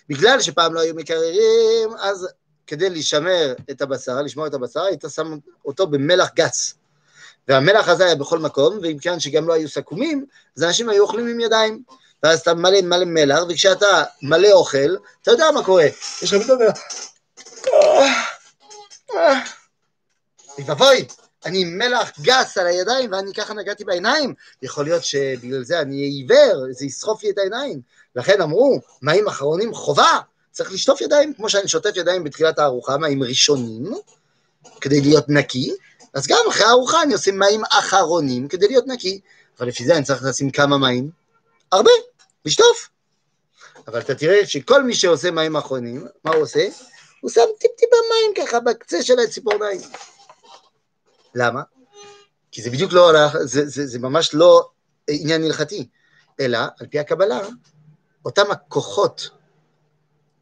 בגלל 0.08 0.40
שפעם 0.40 0.74
לא 0.74 0.80
היו 0.80 0.94
מקררים, 0.94 1.90
אז 1.98 2.28
כדי 2.66 2.90
לשמר 2.90 3.54
את 3.70 3.82
הבשר, 3.82 4.22
לשמור 4.22 4.46
את 4.46 4.54
הבשר, 4.54 4.82
היית 4.82 5.04
שם 5.08 5.38
אותו 5.64 5.86
במלח 5.86 6.30
גס. 6.34 6.74
והמלח 7.48 7.88
הזה 7.88 8.04
היה 8.04 8.14
בכל 8.14 8.38
מקום, 8.38 8.78
ואם 8.82 8.98
כן 8.98 9.20
שגם 9.20 9.48
לא 9.48 9.52
היו 9.52 9.68
סכומים, 9.68 10.26
אז 10.56 10.62
אנשים 10.62 10.88
היו 10.88 11.02
אוכלים 11.02 11.26
עם 11.26 11.40
ידיים. 11.40 11.82
ואז 12.22 12.40
אתה 12.40 12.54
מלא 12.54 12.80
מלא 12.82 13.04
מלח, 13.04 13.38
וכשאתה 13.48 14.04
מלא 14.22 14.52
אוכל, 14.52 14.96
אתה 15.22 15.30
יודע 15.30 15.50
מה 15.50 15.64
קורה. 15.64 15.86
יש 16.22 16.32
לך 16.32 16.42
פתאום... 16.42 16.58
ואבוי, 20.66 21.06
אני 21.46 21.62
עם 21.62 21.78
מלח 21.78 22.12
גס 22.20 22.59
על 22.59 22.66
הידיים 22.66 23.12
ואני 23.12 23.35
ככה 23.35 23.54
נגעתי 23.54 23.85
בעיניים, 23.85 24.35
יכול 24.62 24.85
להיות 24.85 25.04
שבגלל 25.04 25.64
זה 25.64 25.80
אני 25.80 25.96
אהיה 25.96 26.06
עיוור, 26.06 26.66
זה 26.70 26.87
יסחוף 26.87 27.22
לי 27.22 27.30
את 27.30 27.38
העיניים. 27.38 27.80
לכן 28.16 28.40
אמרו, 28.40 28.80
מים 29.02 29.28
אחרונים 29.28 29.74
חובה, 29.74 30.20
צריך 30.52 30.72
לשטוף 30.72 31.00
ידיים, 31.00 31.35
כמו 31.35 31.48
שאני 31.48 31.68
שוטף 31.68 31.90
ידיים 31.94 32.24
בתחילת 32.24 32.59
הארוחה, 32.59 32.96
מים 32.96 33.22
ראשונים, 33.22 33.92
כדי 34.80 35.00
להיות 35.00 35.28
נקי, 35.28 35.74
אז 36.14 36.26
גם 36.26 36.38
אחרי 36.48 36.64
הארוחה 36.64 37.02
אני 37.02 37.12
עושה 37.12 37.32
מים 37.32 37.62
אחרונים 37.70 38.48
כדי 38.48 38.68
להיות 38.68 38.87
נקי, 38.87 39.20
אבל 39.59 39.68
לפי 39.68 39.85
זה 39.85 39.96
אני 39.96 40.04
צריך 40.04 40.22
לשים 40.24 40.50
כמה 40.50 40.78
מים? 40.78 41.11
הרבה, 41.72 41.90
לשטוף. 42.44 42.88
אבל 43.87 44.00
אתה 44.00 44.14
תראה 44.14 44.46
שכל 44.46 44.82
מי 44.82 44.94
שעושה 44.94 45.30
מים 45.30 45.56
אחרונים, 45.56 46.06
מה 46.24 46.30
הוא 46.35 46.42
עושה? 46.42 46.68
הוא 47.20 47.30
שם 47.30 47.40
טיפ-טיפה 47.59 47.96
מים 48.11 48.46
ככה 48.46 48.61
בקצה 48.61 49.02
של 49.02 49.18
הציפורניים. 49.18 49.80
למה? 51.37 51.62
כי 52.51 52.62
זה 52.62 52.70
בדיוק 52.70 52.92
לא, 52.92 53.12
זה, 53.44 53.68
זה, 53.68 53.87
זה 53.87 53.99
ממש 53.99 54.35
לא 54.35 54.68
עניין 55.11 55.44
הלכתי, 55.44 55.88
אלא 56.40 56.59
על 56.81 56.87
פי 56.87 56.99
הקבלה, 56.99 57.40
אותם 58.25 58.51
הכוחות, 58.51 59.29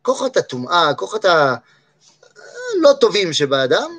כוחות 0.02 0.36
הטומאה, 0.36 0.88
הכוחות 0.88 1.24
הלא 1.24 2.92
טובים 3.00 3.32
שבאדם, 3.32 3.98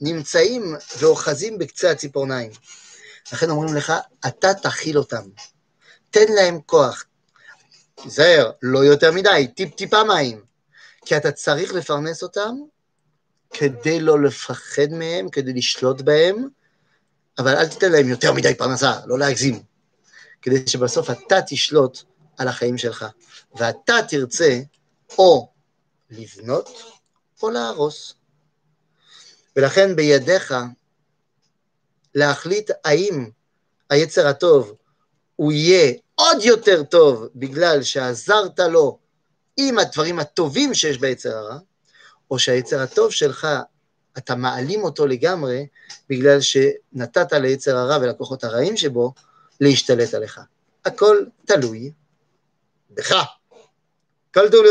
נמצאים 0.00 0.76
ואוחזים 0.98 1.58
בקצה 1.58 1.90
הציפורניים. 1.90 2.50
לכן 3.32 3.50
אומרים 3.50 3.74
לך, 3.74 3.92
אתה 4.26 4.54
תכיל 4.54 4.98
אותם, 4.98 5.28
תן 6.10 6.32
להם 6.32 6.60
כוח. 6.66 7.04
תיזהר, 7.94 8.50
לא 8.62 8.78
יותר 8.78 9.12
מדי, 9.12 9.48
טיפ-טיפה 9.56 10.04
מים, 10.04 10.44
כי 11.04 11.16
אתה 11.16 11.32
צריך 11.32 11.74
לפרנס 11.74 12.22
אותם 12.22 12.54
כדי 13.58 14.00
לא 14.00 14.22
לפחד 14.22 14.88
מהם, 14.90 15.30
כדי 15.30 15.52
לשלוט 15.52 16.00
בהם, 16.00 16.48
אבל 17.38 17.56
אל 17.56 17.68
תיתן 17.68 17.92
להם 17.92 18.08
יותר 18.08 18.32
מדי 18.32 18.54
פרנסה, 18.54 18.92
לא 19.06 19.18
להגזים, 19.18 19.62
כדי 20.42 20.66
שבסוף 20.66 21.10
אתה 21.10 21.36
תשלוט 21.46 22.02
על 22.38 22.48
החיים 22.48 22.78
שלך, 22.78 23.06
ואתה 23.54 23.94
תרצה 24.08 24.60
או 25.18 25.52
לבנות 26.10 26.68
או 27.42 27.50
להרוס. 27.50 28.14
ולכן 29.56 29.96
בידיך 29.96 30.54
להחליט 32.14 32.70
האם 32.84 33.30
היצר 33.90 34.26
הטוב 34.26 34.74
הוא 35.36 35.52
יהיה 35.52 35.92
עוד 36.14 36.42
יותר 36.42 36.82
טוב 36.82 37.26
בגלל 37.34 37.82
שעזרת 37.82 38.58
לו 38.58 38.98
עם 39.56 39.78
הדברים 39.78 40.18
הטובים 40.18 40.74
שיש 40.74 40.98
ביצר 40.98 41.36
הרע, 41.36 41.58
או 42.30 42.38
שהיצר 42.38 42.80
הטוב 42.80 43.12
שלך, 43.12 43.46
אתה 44.18 44.34
מעלים 44.34 44.82
אותו 44.82 45.06
לגמרי 45.06 45.66
בגלל 46.08 46.38
שנתת 46.40 47.32
ליצר 47.32 47.76
הרע 47.76 47.98
ולכוחות 48.02 48.44
הרעים 48.44 48.76
שבו 48.76 49.12
להשתלט 49.60 50.14
עליך. 50.14 50.40
הכל 50.84 51.24
תלוי 51.44 51.92
בך. 52.90 53.14
כל 54.34 54.50
טוב. 54.50 54.64